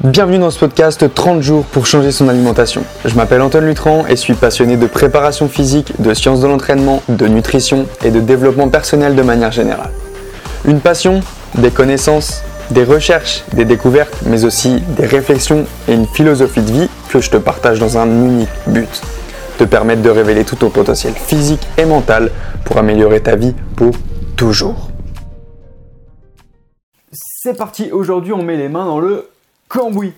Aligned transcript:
Bienvenue 0.00 0.38
dans 0.38 0.50
ce 0.50 0.58
podcast 0.58 1.14
30 1.14 1.42
jours 1.42 1.64
pour 1.66 1.84
changer 1.86 2.12
son 2.12 2.26
alimentation. 2.28 2.82
Je 3.04 3.14
m'appelle 3.14 3.42
Antoine 3.42 3.66
Lutran 3.66 4.06
et 4.06 4.16
suis 4.16 4.32
passionné 4.32 4.78
de 4.78 4.86
préparation 4.86 5.48
physique, 5.48 6.00
de 6.00 6.14
sciences 6.14 6.40
de 6.40 6.48
l'entraînement, 6.48 7.02
de 7.10 7.28
nutrition 7.28 7.86
et 8.02 8.10
de 8.10 8.18
développement 8.18 8.68
personnel 8.70 9.14
de 9.14 9.22
manière 9.22 9.52
générale. 9.52 9.92
Une 10.64 10.80
passion, 10.80 11.20
des 11.56 11.70
connaissances, 11.70 12.42
des 12.70 12.84
recherches, 12.84 13.44
des 13.52 13.66
découvertes, 13.66 14.16
mais 14.24 14.44
aussi 14.44 14.80
des 14.96 15.06
réflexions 15.06 15.66
et 15.86 15.92
une 15.92 16.06
philosophie 16.06 16.62
de 16.62 16.72
vie 16.72 16.88
que 17.10 17.20
je 17.20 17.30
te 17.30 17.36
partage 17.36 17.78
dans 17.78 17.98
un 17.98 18.06
unique 18.06 18.48
but. 18.66 19.02
Te 19.58 19.64
permettre 19.64 20.00
de 20.00 20.10
révéler 20.10 20.44
tout 20.44 20.56
ton 20.56 20.70
potentiel 20.70 21.12
physique 21.12 21.68
et 21.76 21.84
mental 21.84 22.30
pour 22.64 22.78
améliorer 22.78 23.20
ta 23.20 23.36
vie 23.36 23.54
pour 23.76 23.92
toujours. 24.36 24.88
C'est 27.12 27.56
parti, 27.56 27.92
aujourd'hui 27.92 28.32
on 28.32 28.42
met 28.42 28.56
les 28.56 28.70
mains 28.70 28.86
dans 28.86 28.98
le 28.98 29.28
cambouis. 29.72 30.12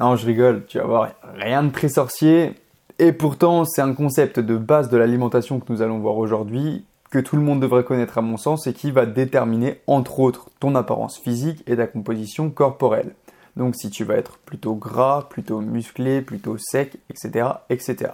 Non, 0.00 0.16
je 0.16 0.26
rigole, 0.26 0.64
tu 0.66 0.78
vas 0.78 0.84
voir, 0.84 1.10
rien 1.36 1.62
de 1.62 1.70
très 1.70 1.88
sorcier. 1.88 2.54
Et 2.98 3.12
pourtant, 3.12 3.64
c'est 3.64 3.80
un 3.80 3.94
concept 3.94 4.40
de 4.40 4.56
base 4.56 4.88
de 4.88 4.96
l'alimentation 4.96 5.60
que 5.60 5.72
nous 5.72 5.82
allons 5.82 5.98
voir 5.98 6.16
aujourd'hui, 6.16 6.84
que 7.10 7.20
tout 7.20 7.36
le 7.36 7.42
monde 7.42 7.60
devrait 7.60 7.84
connaître 7.84 8.18
à 8.18 8.22
mon 8.22 8.36
sens 8.36 8.66
et 8.66 8.72
qui 8.72 8.90
va 8.90 9.06
déterminer 9.06 9.80
entre 9.86 10.18
autres 10.18 10.50
ton 10.58 10.74
apparence 10.74 11.18
physique 11.18 11.62
et 11.68 11.76
ta 11.76 11.86
composition 11.86 12.50
corporelle. 12.50 13.14
Donc 13.56 13.76
si 13.76 13.88
tu 13.88 14.02
vas 14.02 14.16
être 14.16 14.38
plutôt 14.38 14.74
gras, 14.74 15.28
plutôt 15.30 15.60
musclé, 15.60 16.20
plutôt 16.20 16.56
sec, 16.58 16.96
etc. 17.08 17.48
etc. 17.70 18.10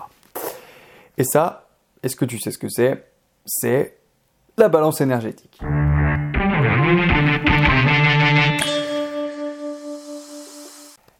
Et 1.16 1.24
ça, 1.24 1.66
est-ce 2.02 2.16
que 2.16 2.26
tu 2.26 2.38
sais 2.38 2.50
ce 2.50 2.58
que 2.58 2.68
c'est? 2.68 3.06
C'est 3.46 3.96
la 4.58 4.68
balance 4.68 5.00
énergétique. 5.00 5.60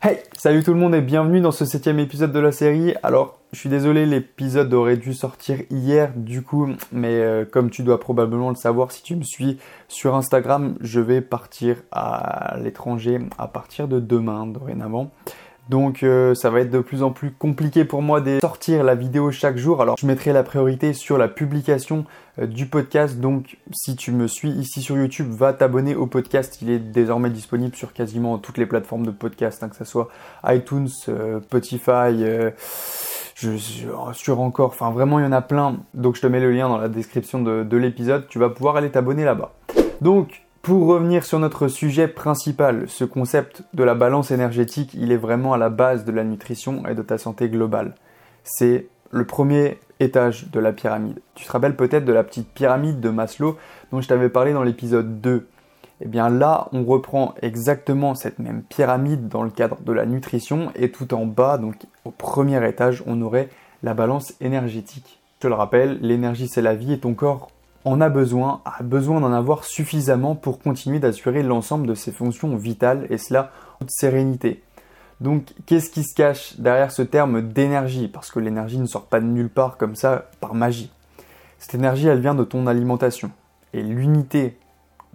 Hey, 0.02 0.18
salut 0.34 0.62
tout 0.62 0.72
le 0.72 0.80
monde 0.80 0.94
et 0.94 1.02
bienvenue 1.02 1.42
dans 1.42 1.50
ce 1.50 1.66
septième 1.66 1.98
épisode 1.98 2.32
de 2.32 2.38
la 2.38 2.52
série. 2.52 2.94
Alors, 3.02 3.38
je 3.52 3.58
suis 3.58 3.68
désolé, 3.68 4.06
l'épisode 4.06 4.72
aurait 4.72 4.96
dû 4.96 5.12
sortir 5.12 5.58
hier 5.68 6.14
du 6.16 6.40
coup, 6.40 6.70
mais 6.90 7.20
euh, 7.20 7.44
comme 7.44 7.68
tu 7.68 7.82
dois 7.82 8.00
probablement 8.00 8.48
le 8.48 8.54
savoir 8.54 8.92
si 8.92 9.02
tu 9.02 9.14
me 9.14 9.22
suis 9.22 9.58
sur 9.88 10.14
Instagram, 10.14 10.78
je 10.80 11.00
vais 11.00 11.20
partir 11.20 11.82
à 11.92 12.56
l'étranger 12.62 13.18
à 13.36 13.46
partir 13.46 13.88
de 13.88 14.00
demain 14.00 14.46
dorénavant. 14.46 15.10
Donc 15.70 16.02
euh, 16.02 16.34
ça 16.34 16.50
va 16.50 16.62
être 16.62 16.70
de 16.70 16.80
plus 16.80 17.04
en 17.04 17.12
plus 17.12 17.30
compliqué 17.30 17.84
pour 17.84 18.02
moi 18.02 18.20
de 18.20 18.40
sortir 18.40 18.82
la 18.82 18.96
vidéo 18.96 19.30
chaque 19.30 19.56
jour. 19.56 19.80
Alors 19.80 19.94
je 19.96 20.04
mettrai 20.04 20.32
la 20.32 20.42
priorité 20.42 20.92
sur 20.92 21.16
la 21.16 21.28
publication 21.28 22.06
euh, 22.40 22.46
du 22.48 22.66
podcast. 22.66 23.20
Donc 23.20 23.56
si 23.70 23.94
tu 23.94 24.10
me 24.10 24.26
suis 24.26 24.50
ici 24.50 24.82
sur 24.82 24.96
YouTube, 24.96 25.28
va 25.30 25.52
t'abonner 25.52 25.94
au 25.94 26.08
podcast. 26.08 26.58
Il 26.60 26.70
est 26.70 26.80
désormais 26.80 27.30
disponible 27.30 27.76
sur 27.76 27.92
quasiment 27.92 28.38
toutes 28.38 28.58
les 28.58 28.66
plateformes 28.66 29.06
de 29.06 29.12
podcast, 29.12 29.62
hein, 29.62 29.68
que 29.68 29.76
ce 29.76 29.84
soit 29.84 30.08
iTunes, 30.44 30.88
euh, 31.08 31.40
Spotify, 31.40 32.50
je, 33.36 33.56
sur 34.12 34.40
encore, 34.40 34.70
enfin 34.70 34.90
vraiment 34.90 35.20
il 35.20 35.22
y 35.22 35.28
en 35.28 35.30
a 35.32 35.40
plein. 35.40 35.76
Donc 35.94 36.16
je 36.16 36.20
te 36.20 36.26
mets 36.26 36.40
le 36.40 36.50
lien 36.50 36.68
dans 36.68 36.78
la 36.78 36.88
description 36.88 37.42
de, 37.42 37.62
de 37.62 37.76
l'épisode. 37.76 38.26
Tu 38.28 38.40
vas 38.40 38.48
pouvoir 38.48 38.74
aller 38.74 38.90
t'abonner 38.90 39.24
là-bas. 39.24 39.52
Donc 40.00 40.42
pour 40.62 40.86
revenir 40.86 41.24
sur 41.24 41.38
notre 41.38 41.68
sujet 41.68 42.06
principal, 42.06 42.84
ce 42.86 43.04
concept 43.04 43.62
de 43.72 43.82
la 43.82 43.94
balance 43.94 44.30
énergétique, 44.30 44.92
il 44.92 45.10
est 45.10 45.16
vraiment 45.16 45.54
à 45.54 45.58
la 45.58 45.70
base 45.70 46.04
de 46.04 46.12
la 46.12 46.22
nutrition 46.22 46.86
et 46.86 46.94
de 46.94 47.00
ta 47.00 47.16
santé 47.16 47.48
globale. 47.48 47.94
C'est 48.44 48.86
le 49.10 49.24
premier 49.26 49.78
étage 50.00 50.50
de 50.50 50.60
la 50.60 50.72
pyramide. 50.72 51.20
Tu 51.34 51.46
te 51.46 51.52
rappelles 51.52 51.76
peut-être 51.76 52.04
de 52.04 52.12
la 52.12 52.24
petite 52.24 52.48
pyramide 52.52 53.00
de 53.00 53.08
Maslow 53.08 53.56
dont 53.90 54.02
je 54.02 54.08
t'avais 54.08 54.28
parlé 54.28 54.52
dans 54.52 54.62
l'épisode 54.62 55.22
2. 55.22 55.48
Eh 56.02 56.08
bien 56.08 56.28
là, 56.28 56.68
on 56.72 56.84
reprend 56.84 57.34
exactement 57.40 58.14
cette 58.14 58.38
même 58.38 58.62
pyramide 58.62 59.28
dans 59.28 59.42
le 59.42 59.50
cadre 59.50 59.80
de 59.80 59.92
la 59.92 60.04
nutrition 60.04 60.72
et 60.74 60.90
tout 60.90 61.14
en 61.14 61.24
bas, 61.24 61.56
donc 61.56 61.76
au 62.04 62.10
premier 62.10 62.66
étage, 62.68 63.02
on 63.06 63.22
aurait 63.22 63.48
la 63.82 63.94
balance 63.94 64.34
énergétique. 64.42 65.20
Je 65.36 65.40
te 65.40 65.48
le 65.48 65.54
rappelle, 65.54 65.98
l'énergie 66.02 66.48
c'est 66.48 66.62
la 66.62 66.74
vie 66.74 66.92
et 66.92 67.00
ton 67.00 67.14
corps 67.14 67.50
en 67.84 68.00
a 68.00 68.08
besoin, 68.08 68.60
a 68.64 68.82
besoin 68.82 69.20
d'en 69.20 69.32
avoir 69.32 69.64
suffisamment 69.64 70.34
pour 70.34 70.60
continuer 70.60 70.98
d'assurer 70.98 71.42
l'ensemble 71.42 71.86
de 71.86 71.94
ses 71.94 72.12
fonctions 72.12 72.54
vitales 72.56 73.06
et 73.10 73.18
cela 73.18 73.50
en 73.76 73.78
toute 73.80 73.90
sérénité. 73.90 74.62
Donc 75.20 75.52
qu'est-ce 75.66 75.90
qui 75.90 76.02
se 76.02 76.14
cache 76.14 76.58
derrière 76.58 76.90
ce 76.90 77.02
terme 77.02 77.42
d'énergie? 77.42 78.08
Parce 78.08 78.30
que 78.30 78.40
l'énergie 78.40 78.78
ne 78.78 78.86
sort 78.86 79.06
pas 79.06 79.20
de 79.20 79.26
nulle 79.26 79.50
part 79.50 79.76
comme 79.76 79.94
ça 79.94 80.30
par 80.40 80.54
magie. 80.54 80.90
Cette 81.58 81.74
énergie, 81.74 82.08
elle 82.08 82.20
vient 82.20 82.34
de 82.34 82.44
ton 82.44 82.66
alimentation. 82.66 83.30
Et 83.74 83.82
l'unité 83.82 84.58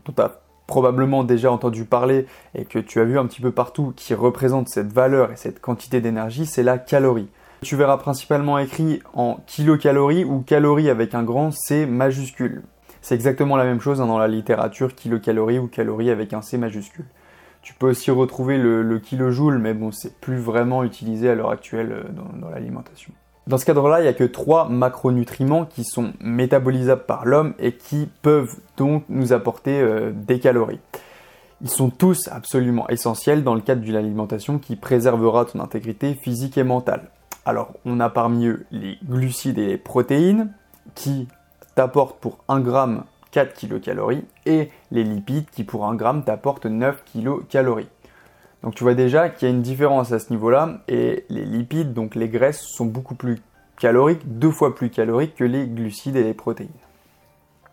dont 0.05 0.13
tu 0.13 0.21
as 0.21 0.39
probablement 0.67 1.23
déjà 1.23 1.51
entendu 1.51 1.85
parler 1.85 2.27
et 2.53 2.65
que 2.65 2.79
tu 2.79 2.99
as 2.99 3.03
vu 3.03 3.19
un 3.19 3.25
petit 3.25 3.41
peu 3.41 3.51
partout 3.51 3.93
qui 3.95 4.13
représente 4.13 4.69
cette 4.69 4.91
valeur 4.91 5.31
et 5.31 5.35
cette 5.35 5.59
quantité 5.59 6.01
d'énergie, 6.01 6.45
c'est 6.45 6.63
la 6.63 6.77
calorie. 6.77 7.29
Tu 7.65 7.75
verras 7.75 7.97
principalement 7.97 8.59
écrit 8.59 9.01
en 9.15 9.37
kilocalories 9.47 10.23
ou 10.23 10.41
calories 10.41 10.91
avec 10.91 11.15
un 11.15 11.23
grand 11.23 11.49
C 11.49 11.87
majuscule. 11.87 12.61
C'est 13.01 13.15
exactement 13.15 13.55
la 13.55 13.63
même 13.63 13.81
chose 13.81 13.99
hein, 14.01 14.05
dans 14.05 14.19
la 14.19 14.27
littérature, 14.27 14.93
kilocalories 14.93 15.57
ou 15.57 15.65
calories 15.65 16.11
avec 16.11 16.33
un 16.33 16.43
C 16.43 16.59
majuscule. 16.59 17.05
Tu 17.63 17.73
peux 17.73 17.89
aussi 17.89 18.11
retrouver 18.11 18.59
le, 18.59 18.99
kilojoule, 18.99 19.57
mais 19.57 19.73
bon, 19.73 19.91
c'est 19.91 20.15
plus 20.19 20.37
vraiment 20.37 20.83
utilisé 20.83 21.27
à 21.27 21.33
l'heure 21.33 21.49
actuelle 21.49 21.91
euh, 21.91 22.03
dans, 22.39 22.49
l'alimentation. 22.49 23.11
Dans 23.47 23.57
ce 23.57 23.65
cadre-là, 23.65 23.99
il 23.99 24.03
n'y 24.03 24.09
a 24.09 24.13
que 24.13 24.25
trois 24.25 24.69
macronutriments 24.69 25.65
qui 25.65 25.85
sont 25.85 26.13
métabolisables 26.21 27.05
par 27.07 27.25
l'homme 27.25 27.55
et 27.57 27.71
qui 27.71 28.07
peuvent 28.21 28.57
donc 28.77 29.05
nous 29.09 29.33
apporter 29.33 29.81
euh, 29.81 30.11
des 30.13 30.39
calories. 30.39 30.81
Ils 31.61 31.71
sont 31.71 31.89
tous 31.89 32.29
absolument 32.31 32.87
essentiels 32.89 33.43
dans 33.43 33.55
le 33.55 33.61
cadre 33.61 33.81
d'une 33.81 33.95
alimentation 33.95 34.59
qui 34.59 34.75
préservera 34.75 35.45
ton 35.45 35.61
intégrité 35.61 36.13
physique 36.13 36.59
et 36.59 36.63
mentale. 36.63 37.09
Alors, 37.45 37.73
on 37.85 37.99
a 37.99 38.09
parmi 38.09 38.47
eux 38.47 38.65
les 38.71 38.97
glucides 39.03 39.59
et 39.59 39.67
les 39.67 39.77
protéines 39.77 40.51
qui 40.95 41.27
t'apportent 41.75 42.19
pour 42.19 42.39
1 42.47 42.59
gramme 42.59 43.03
4 43.31 43.53
kilocalories 43.53 44.23
et 44.45 44.69
les 44.91 45.03
lipides 45.03 45.49
qui 45.51 45.63
pour 45.63 45.85
1 45.85 45.95
gramme 45.95 46.23
t'apportent 46.23 46.65
9 46.65 47.03
kilocalories. 47.03 47.89
Donc 48.63 48.73
tu 48.73 48.83
vois 48.83 48.95
déjà 48.95 49.29
qu'il 49.29 49.47
y 49.47 49.51
a 49.51 49.53
une 49.53 49.61
différence 49.61 50.11
à 50.11 50.19
ce 50.19 50.31
niveau-là 50.31 50.79
et 50.87 51.25
les 51.29 51.45
lipides, 51.45 51.93
donc 51.93 52.15
les 52.15 52.29
graisses, 52.29 52.61
sont 52.61 52.85
beaucoup 52.85 53.13
plus 53.13 53.37
caloriques, 53.77 54.39
deux 54.39 54.49
fois 54.49 54.73
plus 54.73 54.89
caloriques 54.89 55.35
que 55.35 55.43
les 55.43 55.67
glucides 55.67 56.15
et 56.15 56.23
les 56.23 56.33
protéines. 56.33 56.69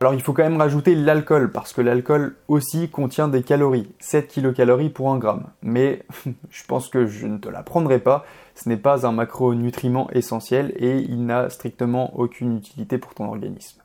Alors 0.03 0.15
il 0.15 0.21
faut 0.21 0.33
quand 0.33 0.43
même 0.43 0.57
rajouter 0.57 0.97
l'alcool, 0.97 1.53
parce 1.53 1.73
que 1.73 1.81
l'alcool 1.81 2.35
aussi 2.49 2.89
contient 2.89 3.29
des 3.29 3.45
calories, 3.45 3.89
7 4.01 4.27
kilocalories 4.27 4.91
pour 4.91 5.13
1 5.13 5.19
gramme. 5.19 5.45
Mais 5.63 6.03
je 6.51 6.65
pense 6.67 6.89
que 6.89 7.07
je 7.07 7.29
ne 7.29 7.39
te 7.39 7.49
l'apprendrai 7.49 8.01
pas, 8.01 8.25
ce 8.57 8.69
n'est 8.69 8.77
pas 8.77 9.07
un 9.07 9.13
macronutriment 9.13 10.11
essentiel 10.11 10.73
et 10.75 10.99
il 10.99 11.25
n'a 11.25 11.51
strictement 11.51 12.19
aucune 12.19 12.57
utilité 12.57 12.99
pour 12.99 13.15
ton 13.15 13.27
organisme. 13.27 13.81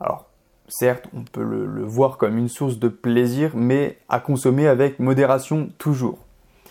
Alors 0.00 0.24
certes, 0.68 1.06
on 1.14 1.24
peut 1.24 1.44
le, 1.44 1.66
le 1.66 1.84
voir 1.84 2.16
comme 2.16 2.38
une 2.38 2.48
source 2.48 2.78
de 2.78 2.88
plaisir, 2.88 3.50
mais 3.54 3.98
à 4.08 4.20
consommer 4.20 4.68
avec 4.68 4.98
modération 4.98 5.68
toujours. 5.76 6.18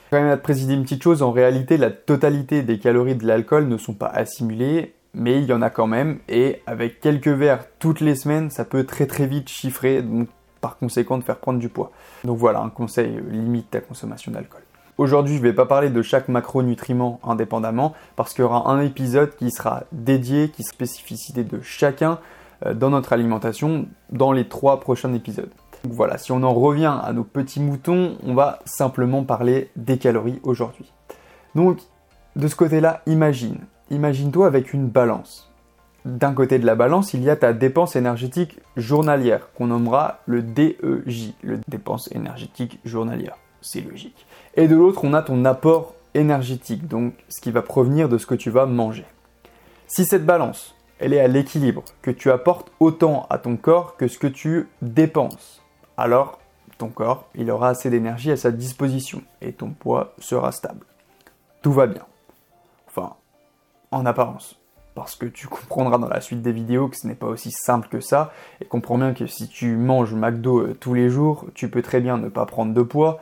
Quand 0.10 0.20
même 0.20 0.32
à 0.32 0.38
te 0.38 0.42
préciser 0.42 0.74
une 0.74 0.82
petite 0.82 1.04
chose, 1.04 1.22
en 1.22 1.32
réalité 1.32 1.78
la 1.78 1.92
totalité 1.92 2.64
des 2.64 2.80
calories 2.80 3.14
de 3.14 3.28
l'alcool 3.28 3.68
ne 3.68 3.78
sont 3.78 3.94
pas 3.94 4.08
assimilées 4.08 4.96
mais 5.18 5.42
il 5.42 5.46
y 5.46 5.54
en 5.54 5.62
a 5.62 5.70
quand 5.70 5.88
même, 5.88 6.20
et 6.30 6.62
avec 6.68 7.02
quelques 7.02 7.28
verres 7.28 7.66
toutes 7.80 8.02
les 8.02 8.16
semaines, 8.16 8.52
ça 8.52 8.64
peut 8.64 8.86
très 8.86 9.08
très 9.08 9.26
vite 9.26 9.50
chiffrer, 9.50 10.04
donc 10.04 10.30
par 10.62 10.78
conséquent 10.78 11.18
de 11.18 11.24
faire 11.24 11.38
prendre 11.38 11.60
du 11.60 11.70
poids. 11.70 11.92
Donc 12.24 12.38
voilà, 12.38 12.60
un 12.62 12.70
conseil, 12.70 13.20
limite 13.30 13.72
ta 13.72 13.82
consommation 13.82 14.32
d'alcool. 14.32 14.62
Aujourd'hui, 14.98 15.36
je 15.36 15.40
ne 15.40 15.44
vais 15.44 15.54
pas 15.54 15.66
parler 15.66 15.90
de 15.90 16.02
chaque 16.02 16.28
macronutriment 16.28 17.20
indépendamment, 17.24 17.94
parce 18.16 18.34
qu'il 18.34 18.44
y 18.44 18.46
aura 18.46 18.70
un 18.70 18.80
épisode 18.82 19.36
qui 19.36 19.52
sera 19.52 19.84
dédié, 19.92 20.50
qui 20.50 20.64
spécificité 20.64 21.44
de 21.44 21.62
chacun 21.62 22.20
euh, 22.66 22.74
dans 22.74 22.92
notre 22.92 23.14
alimentation 23.14 23.88
dans 24.12 24.32
les 24.32 24.48
trois 24.48 24.80
prochains 24.80 25.14
épisodes. 25.14 25.52
Donc 25.84 25.94
voilà, 25.94 26.18
si 26.18 26.32
on 26.32 26.44
en 26.44 26.54
revient 26.54 26.96
à 27.04 27.12
nos 27.14 27.24
petits 27.24 27.60
moutons, 27.60 28.18
on 28.24 28.34
va 28.36 28.60
simplement 28.66 29.24
parler 29.24 29.72
des 29.76 29.98
calories 29.98 30.40
aujourd'hui. 30.44 30.92
Donc, 31.56 31.80
de 32.36 32.48
ce 32.48 32.56
côté-là, 32.56 33.02
imagine, 33.08 33.60
Imagine-toi 33.90 34.48
avec 34.48 34.74
une 34.74 34.88
balance. 34.88 35.52
D'un 36.04 36.34
côté 36.34 36.60
de 36.60 36.66
la 36.66 36.76
balance, 36.76 37.14
il 37.14 37.24
y 37.24 37.30
a 37.30 37.36
ta 37.36 37.54
dépense 37.54 37.96
énergétique 37.96 38.60
journalière, 38.76 39.50
qu'on 39.54 39.68
nommera 39.68 40.20
le 40.26 40.42
DEJ, 40.42 41.34
le 41.42 41.60
dépense 41.68 42.10
énergétique 42.12 42.80
journalière. 42.86 43.38
C'est 43.62 43.82
logique. 43.82 44.26
Et 44.56 44.68
de 44.68 44.76
l'autre, 44.76 45.02
on 45.04 45.14
a 45.14 45.22
ton 45.22 45.44
apport 45.46 45.96
énergétique, 46.14 46.88
donc 46.88 47.14
ce 47.30 47.42
qui 47.42 47.52
va 47.52 47.62
provenir 47.62 48.10
de 48.10 48.18
ce 48.18 48.26
que 48.26 48.36
tu 48.36 48.50
vas 48.50 48.66
manger. 48.66 49.06
Si 49.88 50.06
cette 50.06 50.26
balance, 50.26 50.76
elle 51.00 51.14
est 51.14 51.20
à 51.20 51.28
l'équilibre, 51.28 51.84
que 52.02 52.12
tu 52.12 52.32
apportes 52.32 52.72
autant 52.80 53.26
à 53.30 53.38
ton 53.38 53.56
corps 53.56 53.98
que 53.98 54.08
ce 54.08 54.18
que 54.18 54.28
tu 54.28 54.68
dépenses, 54.82 55.62
alors 55.96 56.40
ton 56.78 56.90
corps, 56.90 57.28
il 57.36 57.50
aura 57.50 57.70
assez 57.70 57.90
d'énergie 57.90 58.32
à 58.32 58.38
sa 58.38 58.52
disposition 58.52 59.22
et 59.42 59.54
ton 59.54 59.70
poids 59.70 60.14
sera 60.20 60.52
stable. 60.52 60.86
Tout 61.62 61.72
va 61.72 61.88
bien. 61.88 62.04
Enfin, 62.88 63.16
en 63.92 64.06
apparence. 64.06 64.60
Parce 64.96 65.16
que 65.16 65.26
tu 65.28 65.48
comprendras 65.48 65.98
dans 65.98 66.10
la 66.10 66.22
suite 66.22 66.42
des 66.42 66.52
vidéos 66.52 66.88
que 66.88 66.98
ce 66.98 67.06
n'est 67.06 67.16
pas 67.16 67.28
aussi 67.28 67.52
simple 67.52 67.88
que 67.88 68.00
ça, 68.00 68.32
et 68.62 68.66
comprends 68.66 68.98
bien 68.98 69.14
que 69.14 69.28
si 69.28 69.48
tu 69.48 69.76
manges 69.76 70.14
McDo 70.14 70.60
euh, 70.60 70.78
tous 70.80 70.94
les 70.94 71.10
jours, 71.10 71.46
tu 71.54 71.70
peux 71.70 71.82
très 71.82 72.02
bien 72.02 72.18
ne 72.18 72.30
pas 72.30 72.46
prendre 72.46 72.74
de 72.74 72.82
poids, 72.82 73.22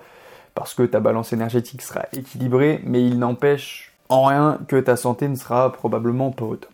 parce 0.54 0.74
que 0.74 0.84
ta 0.84 1.00
balance 1.02 1.34
énergétique 1.34 1.82
sera 1.82 2.06
équilibrée, 2.14 2.82
mais 2.86 3.06
il 3.06 3.20
n'empêche 3.20 3.94
en 4.10 4.24
rien 4.24 4.60
que 4.68 4.80
ta 4.80 4.96
santé 4.96 5.28
ne 5.28 5.36
sera 5.36 5.72
probablement 5.74 6.32
pas 6.32 6.46
au 6.46 6.56
top. 6.56 6.72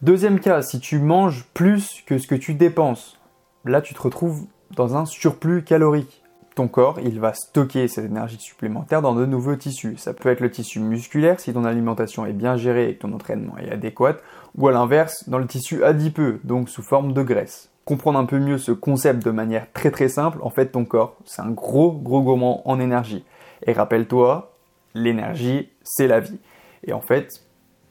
Deuxième 0.00 0.40
cas, 0.40 0.62
si 0.62 0.80
tu 0.80 0.98
manges 0.98 1.44
plus 1.54 2.02
que 2.06 2.18
ce 2.18 2.26
que 2.26 2.34
tu 2.34 2.54
dépenses, 2.54 3.18
là 3.64 3.80
tu 3.80 3.94
te 3.94 4.02
retrouves 4.02 4.46
dans 4.74 4.96
un 4.96 5.06
surplus 5.06 5.62
calorique. 5.62 6.23
Ton 6.54 6.68
corps, 6.68 7.00
il 7.02 7.18
va 7.18 7.34
stocker 7.34 7.88
cette 7.88 8.04
énergie 8.04 8.38
supplémentaire 8.38 9.02
dans 9.02 9.14
de 9.14 9.26
nouveaux 9.26 9.56
tissus. 9.56 9.96
Ça 9.96 10.14
peut 10.14 10.28
être 10.28 10.38
le 10.38 10.52
tissu 10.52 10.78
musculaire 10.78 11.40
si 11.40 11.52
ton 11.52 11.64
alimentation 11.64 12.26
est 12.26 12.32
bien 12.32 12.56
gérée 12.56 12.90
et 12.90 12.94
que 12.94 13.02
ton 13.02 13.12
entraînement 13.12 13.58
est 13.58 13.72
adéquat, 13.72 14.18
ou 14.56 14.68
à 14.68 14.72
l'inverse, 14.72 15.28
dans 15.28 15.38
le 15.38 15.48
tissu 15.48 15.82
adipeux, 15.82 16.40
donc 16.44 16.68
sous 16.68 16.82
forme 16.82 17.12
de 17.12 17.22
graisse. 17.24 17.70
Comprendre 17.84 18.20
un 18.20 18.24
peu 18.24 18.38
mieux 18.38 18.58
ce 18.58 18.70
concept 18.70 19.24
de 19.24 19.32
manière 19.32 19.66
très 19.72 19.90
très 19.90 20.08
simple, 20.08 20.38
en 20.42 20.50
fait 20.50 20.66
ton 20.68 20.84
corps, 20.84 21.16
c'est 21.24 21.42
un 21.42 21.50
gros 21.50 21.90
gros 21.90 22.22
gourmand 22.22 22.62
en 22.68 22.78
énergie. 22.78 23.24
Et 23.66 23.72
rappelle-toi, 23.72 24.54
l'énergie, 24.94 25.70
c'est 25.82 26.06
la 26.06 26.20
vie. 26.20 26.38
Et 26.84 26.92
en 26.92 27.00
fait, 27.00 27.42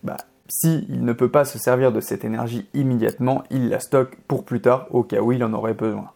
bah, 0.03 0.17
s'il 0.47 1.03
ne 1.03 1.11
peut 1.13 1.29
pas 1.29 1.43
se 1.43 1.59
servir 1.59 1.91
de 1.91 1.99
cette 1.99 2.23
énergie 2.23 2.69
immédiatement, 2.73 3.43
il 3.49 3.67
la 3.67 3.79
stocke 3.79 4.15
pour 4.27 4.45
plus 4.45 4.61
tard 4.61 4.87
au 4.91 5.03
cas 5.03 5.19
où 5.19 5.33
il 5.33 5.43
en 5.43 5.51
aurait 5.51 5.73
besoin. 5.73 6.11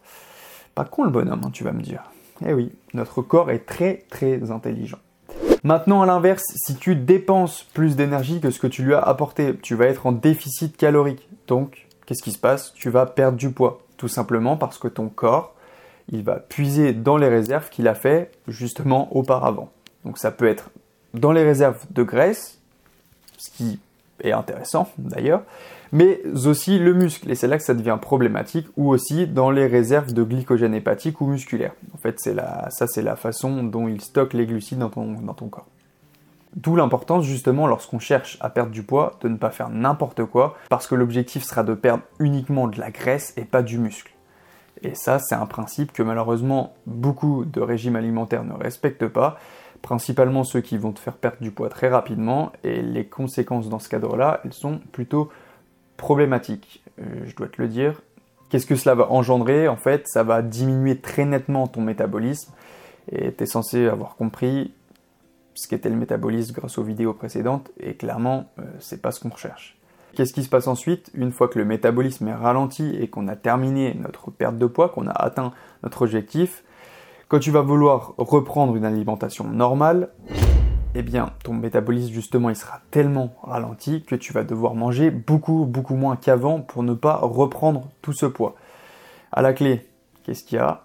Pas 0.74 0.84
con 0.84 1.04
le 1.04 1.10
bonhomme, 1.10 1.42
hein, 1.44 1.50
tu 1.52 1.62
vas 1.62 1.72
me 1.72 1.82
dire. 1.82 2.04
Eh 2.46 2.52
oui, 2.52 2.72
notre 2.94 3.22
corps 3.22 3.50
est 3.50 3.66
très 3.66 4.04
très 4.10 4.50
intelligent. 4.50 4.98
Maintenant, 5.64 6.02
à 6.02 6.06
l'inverse, 6.06 6.44
si 6.54 6.76
tu 6.76 6.94
dépenses 6.94 7.64
plus 7.74 7.96
d'énergie 7.96 8.40
que 8.40 8.50
ce 8.50 8.60
que 8.60 8.68
tu 8.68 8.84
lui 8.84 8.94
as 8.94 9.00
apporté, 9.00 9.56
tu 9.56 9.74
vas 9.74 9.86
être 9.86 10.06
en 10.06 10.12
déficit 10.12 10.76
calorique. 10.76 11.28
Donc, 11.48 11.88
qu'est-ce 12.06 12.22
qui 12.22 12.30
se 12.30 12.38
passe? 12.38 12.72
Tu 12.74 12.90
vas 12.90 13.06
perdre 13.06 13.36
du 13.36 13.50
poids. 13.50 13.80
Tout 13.96 14.08
simplement 14.08 14.56
parce 14.56 14.78
que 14.78 14.86
ton 14.86 15.08
corps, 15.08 15.54
il 16.10 16.22
va 16.22 16.36
puiser 16.36 16.92
dans 16.92 17.16
les 17.16 17.28
réserves 17.28 17.68
qu'il 17.70 17.88
a 17.88 17.94
fait 17.94 18.30
justement 18.46 19.14
auparavant. 19.16 19.70
Donc, 20.04 20.18
ça 20.18 20.30
peut 20.30 20.46
être 20.46 20.70
dans 21.14 21.32
les 21.32 21.42
réserves 21.42 21.84
de 21.90 22.04
graisse, 22.04 22.60
ce 23.36 23.50
qui 23.50 23.80
est 24.22 24.32
intéressant 24.32 24.88
d'ailleurs, 24.98 25.42
mais 25.92 26.20
aussi 26.46 26.78
le 26.78 26.94
muscle. 26.94 27.30
Et 27.30 27.34
c'est 27.34 27.48
là 27.48 27.58
que 27.58 27.64
ça 27.64 27.74
devient 27.74 27.98
problématique, 28.00 28.66
ou 28.76 28.90
aussi 28.90 29.26
dans 29.26 29.50
les 29.50 29.66
réserves 29.66 30.12
de 30.12 30.22
glycogène 30.22 30.74
hépatique 30.74 31.20
ou 31.20 31.26
musculaire. 31.26 31.72
En 31.94 31.98
fait, 31.98 32.16
c'est 32.18 32.36
ça 32.36 32.86
c'est 32.86 33.02
la 33.02 33.16
façon 33.16 33.62
dont 33.62 33.88
il 33.88 34.00
stocke 34.00 34.34
les 34.34 34.46
glucides 34.46 34.78
dans 34.78 34.90
ton, 34.90 35.12
dans 35.12 35.34
ton 35.34 35.48
corps. 35.48 35.66
D'où 36.56 36.76
l'importance 36.76 37.24
justement 37.24 37.66
lorsqu'on 37.66 37.98
cherche 37.98 38.38
à 38.40 38.48
perdre 38.50 38.72
du 38.72 38.82
poids 38.82 39.18
de 39.20 39.28
ne 39.28 39.36
pas 39.36 39.50
faire 39.50 39.68
n'importe 39.68 40.24
quoi, 40.24 40.56
parce 40.70 40.86
que 40.86 40.94
l'objectif 40.94 41.44
sera 41.44 41.62
de 41.62 41.74
perdre 41.74 42.02
uniquement 42.18 42.68
de 42.68 42.80
la 42.80 42.90
graisse 42.90 43.34
et 43.36 43.44
pas 43.44 43.62
du 43.62 43.78
muscle. 43.78 44.12
Et 44.82 44.94
ça, 44.94 45.18
c'est 45.18 45.34
un 45.34 45.46
principe 45.46 45.92
que 45.92 46.02
malheureusement 46.02 46.74
beaucoup 46.86 47.44
de 47.44 47.60
régimes 47.60 47.96
alimentaires 47.96 48.44
ne 48.44 48.54
respectent 48.54 49.08
pas, 49.08 49.38
principalement 49.82 50.42
ceux 50.42 50.60
qui 50.60 50.78
vont 50.78 50.92
te 50.92 51.00
faire 51.00 51.14
perdre 51.14 51.38
du 51.40 51.50
poids 51.50 51.68
très 51.68 51.88
rapidement, 51.88 52.52
et 52.64 52.80
les 52.80 53.04
conséquences 53.04 53.68
dans 53.68 53.78
ce 53.78 53.88
cadre-là, 53.88 54.40
elles 54.44 54.52
sont 54.52 54.80
plutôt 54.92 55.30
problématiques, 55.98 56.82
euh, 57.00 57.02
je 57.26 57.36
dois 57.36 57.48
te 57.48 57.60
le 57.60 57.68
dire. 57.68 58.00
Qu'est-ce 58.48 58.64
que 58.64 58.76
cela 58.76 58.94
va 58.94 59.10
engendrer? 59.12 59.68
En 59.68 59.76
fait, 59.76 60.08
ça 60.08 60.22
va 60.22 60.40
diminuer 60.40 60.96
très 60.96 61.26
nettement 61.26 61.66
ton 61.66 61.82
métabolisme, 61.82 62.54
et 63.12 63.34
tu 63.34 63.44
es 63.44 63.46
censé 63.46 63.86
avoir 63.86 64.16
compris 64.16 64.72
ce 65.54 65.68
qu'était 65.68 65.90
le 65.90 65.96
métabolisme 65.96 66.54
grâce 66.54 66.78
aux 66.78 66.82
vidéos 66.82 67.12
précédentes, 67.12 67.70
et 67.78 67.94
clairement, 67.94 68.46
euh, 68.58 68.62
c'est 68.78 69.02
pas 69.02 69.10
ce 69.10 69.20
qu'on 69.20 69.28
recherche. 69.28 69.76
Qu'est-ce 70.14 70.32
qui 70.32 70.42
se 70.42 70.48
passe 70.48 70.66
ensuite? 70.66 71.10
Une 71.12 71.32
fois 71.32 71.48
que 71.48 71.58
le 71.58 71.66
métabolisme 71.66 72.26
est 72.28 72.34
ralenti 72.34 72.96
et 72.98 73.08
qu'on 73.08 73.28
a 73.28 73.36
terminé 73.36 73.94
notre 74.00 74.30
perte 74.30 74.56
de 74.56 74.66
poids, 74.66 74.88
qu'on 74.88 75.06
a 75.06 75.12
atteint 75.12 75.52
notre 75.82 76.02
objectif, 76.02 76.64
quand 77.28 77.40
tu 77.40 77.50
vas 77.50 77.60
vouloir 77.60 78.14
reprendre 78.16 78.74
une 78.74 78.86
alimentation 78.86 79.44
normale, 79.44 80.08
eh 80.94 81.02
bien, 81.02 81.32
ton 81.44 81.54
métabolisme, 81.54 82.12
justement, 82.12 82.50
il 82.50 82.56
sera 82.56 82.80
tellement 82.90 83.34
ralenti 83.42 84.02
que 84.02 84.14
tu 84.14 84.32
vas 84.32 84.44
devoir 84.44 84.74
manger 84.74 85.10
beaucoup, 85.10 85.64
beaucoup 85.66 85.94
moins 85.94 86.16
qu'avant 86.16 86.60
pour 86.60 86.82
ne 86.82 86.94
pas 86.94 87.16
reprendre 87.16 87.88
tout 88.02 88.12
ce 88.12 88.26
poids. 88.26 88.54
À 89.30 89.42
la 89.42 89.52
clé, 89.52 89.86
qu'est-ce 90.24 90.44
qu'il 90.44 90.56
y 90.56 90.60
a? 90.60 90.84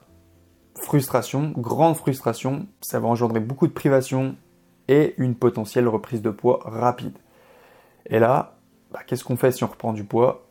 Frustration, 0.75 1.53
grande 1.55 1.95
frustration, 1.95 2.65
ça 2.81 2.99
va 2.99 3.07
engendrer 3.07 3.39
beaucoup 3.39 3.67
de 3.67 3.73
privation 3.73 4.35
et 4.87 5.13
une 5.17 5.35
potentielle 5.35 5.87
reprise 5.87 6.21
de 6.21 6.31
poids 6.31 6.59
rapide. 6.65 7.17
Et 8.07 8.19
là, 8.19 8.55
bah, 8.91 9.01
qu'est-ce 9.05 9.23
qu'on 9.23 9.37
fait 9.37 9.51
si 9.51 9.63
on 9.63 9.67
reprend 9.67 9.93
du 9.93 10.03
poids? 10.03 10.45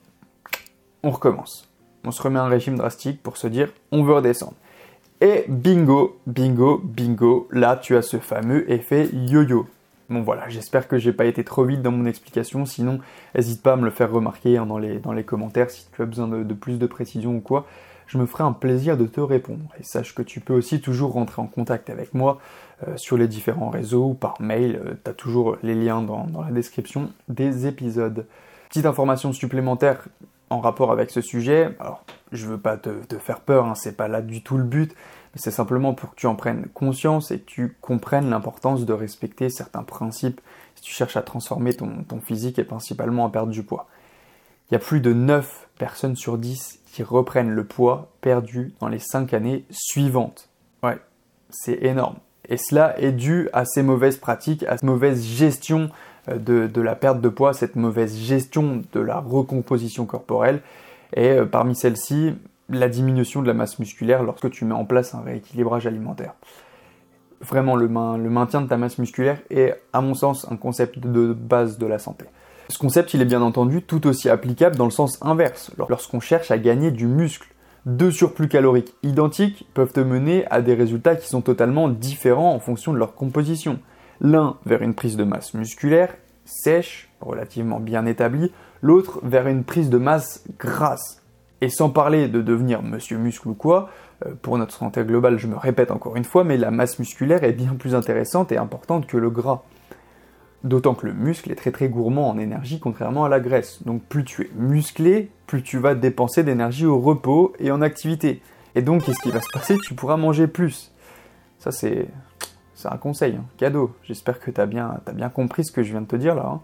On 1.02 1.10
recommence. 1.10 1.68
On 2.04 2.10
se 2.10 2.22
remet 2.22 2.38
un 2.38 2.48
régime 2.48 2.76
drastique 2.76 3.22
pour 3.22 3.36
se 3.36 3.46
dire 3.46 3.72
on 3.90 4.02
veut 4.02 4.14
redescendre. 4.14 4.54
Et 5.24 5.44
bingo, 5.46 6.18
bingo, 6.26 6.82
bingo, 6.82 7.46
là 7.52 7.76
tu 7.76 7.94
as 7.94 8.02
ce 8.02 8.16
fameux 8.16 8.68
effet 8.68 9.08
yo-yo. 9.12 9.68
Bon 10.10 10.22
voilà, 10.22 10.48
j'espère 10.48 10.88
que 10.88 10.98
j'ai 10.98 11.12
pas 11.12 11.26
été 11.26 11.44
trop 11.44 11.64
vite 11.64 11.80
dans 11.80 11.92
mon 11.92 12.06
explication, 12.06 12.66
sinon 12.66 12.98
n'hésite 13.32 13.62
pas 13.62 13.74
à 13.74 13.76
me 13.76 13.84
le 13.84 13.92
faire 13.92 14.10
remarquer 14.10 14.58
hein, 14.58 14.66
dans, 14.66 14.78
les, 14.78 14.98
dans 14.98 15.14
commentaires 15.22 15.70
si 15.70 15.86
tu 15.94 16.02
as 16.02 16.06
besoin 16.06 16.26
de, 16.26 16.54
plus 16.54 16.76
de 16.76 16.86
précision 16.86 17.36
ou 17.36 17.40
quoi. 17.40 17.66
Je 18.08 18.18
me 18.18 18.26
ferai 18.26 18.42
un 18.42 18.50
plaisir 18.50 18.96
de 18.96 19.06
te 19.06 19.20
répondre. 19.20 19.62
Et 19.78 19.84
sache 19.84 20.12
que 20.12 20.22
tu 20.22 20.40
peux 20.40 20.54
aussi 20.54 20.80
toujours 20.80 21.12
rentrer 21.12 21.40
en 21.40 21.46
contact 21.46 21.88
avec 21.88 22.14
moi 22.14 22.40
euh, 22.88 22.96
sur 22.96 23.16
les 23.16 23.28
différents 23.28 23.70
réseaux 23.70 24.06
ou 24.06 24.14
par 24.14 24.42
mail. 24.42 24.80
Euh, 24.84 24.94
tu 25.04 25.08
as 25.08 25.14
toujours 25.14 25.56
les 25.62 25.76
liens 25.76 26.02
dans, 26.02 26.26
la 26.44 26.50
description 26.50 27.12
des 27.28 27.68
épisodes. 27.68 28.26
Petite 28.70 28.86
information 28.86 29.32
supplémentaire 29.32 30.08
en 30.52 30.60
rapport 30.60 30.92
avec 30.92 31.10
ce 31.10 31.20
sujet. 31.20 31.74
Alors, 31.80 32.04
je 32.30 32.46
veux 32.46 32.58
pas 32.58 32.76
te, 32.76 32.90
faire 33.18 33.40
peur, 33.40 33.66
hein, 33.66 33.74
c'est 33.74 33.96
pas 33.96 34.08
là 34.08 34.20
du 34.20 34.42
tout 34.42 34.58
le 34.58 34.64
but, 34.64 34.94
mais 35.34 35.40
c'est 35.40 35.50
simplement 35.50 35.94
pour 35.94 36.10
que 36.10 36.16
tu 36.16 36.26
en 36.26 36.36
prennes 36.36 36.66
conscience 36.74 37.30
et 37.30 37.40
que 37.40 37.46
tu 37.46 37.76
comprennes 37.80 38.28
l'importance 38.30 38.84
de 38.84 38.92
respecter 38.92 39.48
certains 39.48 39.82
principes 39.82 40.40
si 40.74 40.82
tu 40.82 40.92
cherches 40.92 41.16
à 41.16 41.22
transformer 41.22 41.74
ton, 41.74 42.04
physique 42.22 42.58
et 42.58 42.64
principalement 42.64 43.26
à 43.26 43.30
perdre 43.30 43.50
du 43.50 43.62
poids. 43.62 43.88
Il 44.70 44.74
y 44.74 44.76
a 44.76 44.78
plus 44.78 45.00
de 45.00 45.12
9 45.12 45.68
personnes 45.78 46.16
sur 46.16 46.38
10 46.38 46.80
qui 46.86 47.02
reprennent 47.02 47.50
le 47.50 47.64
poids 47.64 48.12
perdu 48.20 48.74
dans 48.80 48.88
les 48.88 48.98
5 48.98 49.32
années 49.34 49.64
suivantes. 49.70 50.48
Ouais, 50.82 50.98
c'est 51.50 51.82
énorme. 51.82 52.16
Et 52.48 52.56
cela 52.56 52.98
est 53.00 53.12
dû 53.12 53.48
à 53.52 53.64
ces 53.64 53.82
mauvaises 53.82 54.16
pratiques, 54.16 54.64
à 54.64 54.72
cette 54.72 54.82
mauvaise 54.82 55.24
gestion 55.24 55.90
de, 56.28 56.66
de, 56.66 56.80
la 56.80 56.94
perte 56.94 57.20
de 57.20 57.28
poids, 57.28 57.52
cette 57.52 57.76
mauvaise 57.76 58.16
gestion 58.16 58.82
de 58.92 59.00
la 59.00 59.18
recomposition 59.18 60.06
corporelle 60.06 60.60
et 61.14 61.30
euh, 61.30 61.44
parmi 61.44 61.74
celles-ci, 61.74 62.34
la 62.68 62.88
diminution 62.88 63.42
de 63.42 63.46
la 63.46 63.54
masse 63.54 63.78
musculaire 63.78 64.22
lorsque 64.22 64.50
tu 64.50 64.64
mets 64.64 64.74
en 64.74 64.84
place 64.84 65.14
un 65.14 65.20
rééquilibrage 65.20 65.86
alimentaire. 65.86 66.34
Vraiment, 67.40 67.74
le, 67.74 67.88
maintien 67.88 68.60
de 68.60 68.68
ta 68.68 68.76
masse 68.76 68.98
musculaire 68.98 69.38
est, 69.50 69.74
à 69.92 70.00
mon 70.00 70.14
sens, 70.14 70.46
un 70.50 70.56
concept 70.56 71.00
de 71.00 71.32
base 71.32 71.76
de 71.76 71.86
la 71.86 71.98
santé. 71.98 72.26
Ce 72.68 72.78
concept, 72.78 73.14
il 73.14 73.20
est 73.20 73.26
bien 73.26 73.42
entendu 73.42 73.82
tout 73.82 74.06
aussi 74.06 74.28
applicable 74.28 74.76
dans 74.76 74.84
le 74.84 74.92
sens 74.92 75.18
inverse, 75.22 75.72
lorsqu'on 75.88 76.20
cherche 76.20 76.50
à 76.52 76.58
gagner 76.58 76.92
du 76.92 77.06
muscle. 77.06 77.48
Deux 77.84 78.12
surplus 78.12 78.46
caloriques 78.46 78.94
identiques 79.02 79.66
peuvent 79.74 79.92
te 79.92 79.98
mener 79.98 80.46
à 80.52 80.62
des 80.62 80.74
résultats 80.74 81.16
qui 81.16 81.28
sont 81.28 81.40
totalement 81.40 81.88
différents 81.88 82.54
en 82.54 82.60
fonction 82.60 82.92
de 82.92 82.98
leur 82.98 83.16
composition. 83.16 83.80
L'un 84.22 84.56
vers 84.64 84.82
une 84.82 84.94
prise 84.94 85.16
de 85.16 85.24
masse 85.24 85.52
musculaire 85.52 86.14
sèche, 86.44 87.10
relativement 87.20 87.80
bien 87.80 88.06
établie, 88.06 88.52
l'autre 88.80 89.20
vers 89.24 89.48
une 89.48 89.64
prise 89.64 89.90
de 89.90 89.98
masse 89.98 90.44
grasse. 90.58 91.22
Et 91.60 91.68
sans 91.68 91.90
parler 91.90 92.28
de 92.28 92.40
devenir 92.40 92.82
monsieur 92.82 93.18
muscle 93.18 93.48
ou 93.48 93.54
quoi, 93.54 93.90
euh, 94.24 94.34
pour 94.40 94.58
notre 94.58 94.74
santé 94.74 95.04
globale, 95.04 95.38
je 95.38 95.48
me 95.48 95.56
répète 95.56 95.90
encore 95.90 96.16
une 96.16 96.24
fois, 96.24 96.44
mais 96.44 96.56
la 96.56 96.70
masse 96.70 97.00
musculaire 97.00 97.42
est 97.42 97.52
bien 97.52 97.74
plus 97.74 97.96
intéressante 97.96 98.52
et 98.52 98.56
importante 98.56 99.06
que 99.06 99.16
le 99.16 99.30
gras. 99.30 99.62
D'autant 100.62 100.94
que 100.94 101.06
le 101.06 101.12
muscle 101.12 101.50
est 101.50 101.56
très 101.56 101.72
très 101.72 101.88
gourmand 101.88 102.28
en 102.28 102.38
énergie 102.38 102.78
contrairement 102.78 103.24
à 103.24 103.28
la 103.28 103.40
graisse. 103.40 103.82
Donc 103.84 104.02
plus 104.04 104.24
tu 104.24 104.42
es 104.42 104.50
musclé, 104.54 105.30
plus 105.48 105.64
tu 105.64 105.78
vas 105.78 105.96
dépenser 105.96 106.44
d'énergie 106.44 106.86
au 106.86 107.00
repos 107.00 107.52
et 107.58 107.72
en 107.72 107.82
activité. 107.82 108.40
Et 108.76 108.82
donc 108.82 109.04
qu'est-ce 109.04 109.20
qui 109.22 109.32
va 109.32 109.40
se 109.40 109.50
passer? 109.52 109.76
Tu 109.84 109.94
pourras 109.94 110.16
manger 110.16 110.46
plus. 110.46 110.92
Ça 111.58 111.72
c'est 111.72 112.06
c'est 112.74 112.88
un 112.88 112.96
conseil, 112.96 113.36
hein. 113.36 113.44
cadeau. 113.56 113.94
J'espère 114.02 114.40
que 114.40 114.50
tu 114.50 114.60
as 114.60 114.66
bien, 114.66 115.00
compris 115.34 115.64
ce 115.64 115.72
que 115.72 115.82
je 115.82 115.90
viens 115.90 116.00
de 116.00 116.06
te 116.06 116.16
dire 116.16 116.34
là. 116.34 116.46
Hein 116.46 116.60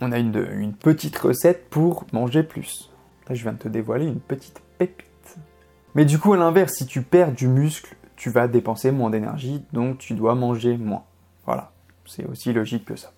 on 0.00 0.12
a 0.12 0.18
une, 0.18 0.74
petite 0.74 1.16
recette 1.18 1.68
pour 1.70 2.04
manger 2.12 2.42
plus. 2.42 2.90
Là, 3.28 3.34
je 3.34 3.42
viens 3.42 3.52
de 3.52 3.58
te 3.58 3.68
dévoiler 3.68 4.06
une 4.06 4.20
petite 4.20 4.60
pépite. 4.78 5.06
Mais 5.94 6.04
du 6.04 6.18
coup, 6.18 6.32
à 6.32 6.36
l'inverse, 6.36 6.74
si 6.74 6.86
tu 6.86 7.02
perds 7.02 7.32
du 7.32 7.48
muscle, 7.48 7.96
tu 8.16 8.30
vas 8.30 8.48
dépenser 8.48 8.90
moins 8.90 9.10
d'énergie, 9.10 9.64
donc 9.72 9.98
tu 9.98 10.14
dois 10.14 10.34
manger 10.34 10.76
moins. 10.76 11.04
Voilà, 11.46 11.72
c'est 12.06 12.24
aussi 12.26 12.52
logique 12.52 12.84
que 12.84 12.96
ça. 12.96 13.12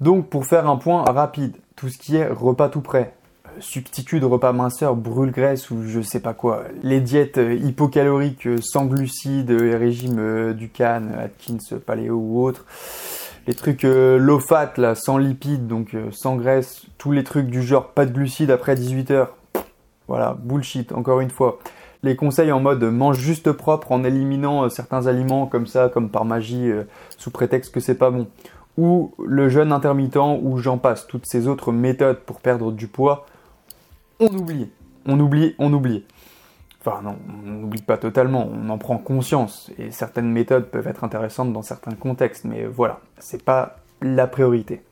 Donc, 0.00 0.28
pour 0.28 0.46
faire 0.46 0.68
un 0.68 0.76
point 0.76 1.04
rapide, 1.04 1.56
tout 1.76 1.88
ce 1.88 1.98
qui 1.98 2.16
est 2.16 2.28
repas 2.28 2.68
tout 2.68 2.80
prêt, 2.80 3.14
euh, 3.56 3.60
substitut 3.60 4.20
de 4.20 4.26
repas 4.26 4.52
minceur, 4.52 4.96
brûle-graisse 4.96 5.70
ou 5.70 5.82
je 5.86 6.00
sais 6.00 6.20
pas 6.20 6.34
quoi, 6.34 6.64
les 6.82 7.00
diètes 7.00 7.38
euh, 7.38 7.54
hypocaloriques 7.54 8.46
euh, 8.46 8.58
sans 8.60 8.86
glucides, 8.86 9.50
les 9.50 9.76
régimes 9.76 10.52
du 10.52 10.68
Cannes, 10.68 11.14
Atkins, 11.18 11.78
Paléo 11.84 12.16
ou 12.16 12.42
autres, 12.44 12.64
les 13.46 13.54
trucs 13.54 13.84
euh, 13.84 14.18
low 14.18 14.38
fat 14.38 14.72
là, 14.76 14.94
sans 14.94 15.18
lipides, 15.18 15.66
donc 15.66 15.94
euh, 15.94 16.10
sans 16.12 16.36
graisse, 16.36 16.82
tous 16.98 17.12
les 17.12 17.24
trucs 17.24 17.48
du 17.48 17.62
genre 17.62 17.88
pas 17.88 18.06
de 18.06 18.12
glucides 18.12 18.50
après 18.50 18.74
18 18.74 19.10
heures. 19.10 19.36
Voilà, 20.08 20.36
bullshit, 20.38 20.92
encore 20.92 21.20
une 21.20 21.30
fois. 21.30 21.58
les 22.02 22.16
conseils 22.16 22.52
en 22.52 22.60
mode 22.60 22.82
mange 22.84 23.18
juste 23.18 23.52
propre 23.52 23.92
en 23.92 24.04
éliminant 24.04 24.64
euh, 24.64 24.68
certains 24.68 25.06
aliments 25.06 25.46
comme 25.46 25.66
ça, 25.66 25.88
comme 25.88 26.10
par 26.10 26.24
magie, 26.24 26.70
euh, 26.70 26.84
sous 27.18 27.30
prétexte 27.30 27.74
que 27.74 27.80
c'est 27.80 27.96
pas 27.96 28.10
bon, 28.10 28.28
ou 28.78 29.12
le 29.24 29.48
jeûne 29.48 29.72
intermittent, 29.72 30.16
ou 30.16 30.58
j'en 30.58 30.78
passe, 30.78 31.06
toutes 31.06 31.26
ces 31.26 31.48
autres 31.48 31.72
méthodes 31.72 32.20
pour 32.20 32.40
perdre 32.40 32.70
du 32.70 32.86
poids, 32.86 33.26
on 34.22 34.34
oublie, 34.34 34.70
on 35.06 35.18
oublie, 35.18 35.54
on 35.58 35.72
oublie. 35.72 36.04
Enfin 36.84 37.00
non, 37.02 37.16
on 37.28 37.48
n'oublie 37.48 37.82
pas 37.82 37.96
totalement, 37.96 38.48
on 38.52 38.68
en 38.68 38.78
prend 38.78 38.98
conscience, 38.98 39.70
et 39.78 39.90
certaines 39.90 40.30
méthodes 40.30 40.66
peuvent 40.66 40.88
être 40.88 41.04
intéressantes 41.04 41.52
dans 41.52 41.62
certains 41.62 41.94
contextes, 41.94 42.44
mais 42.44 42.64
voilà, 42.64 43.00
c'est 43.18 43.44
pas 43.44 43.76
la 44.00 44.26
priorité. 44.26 44.82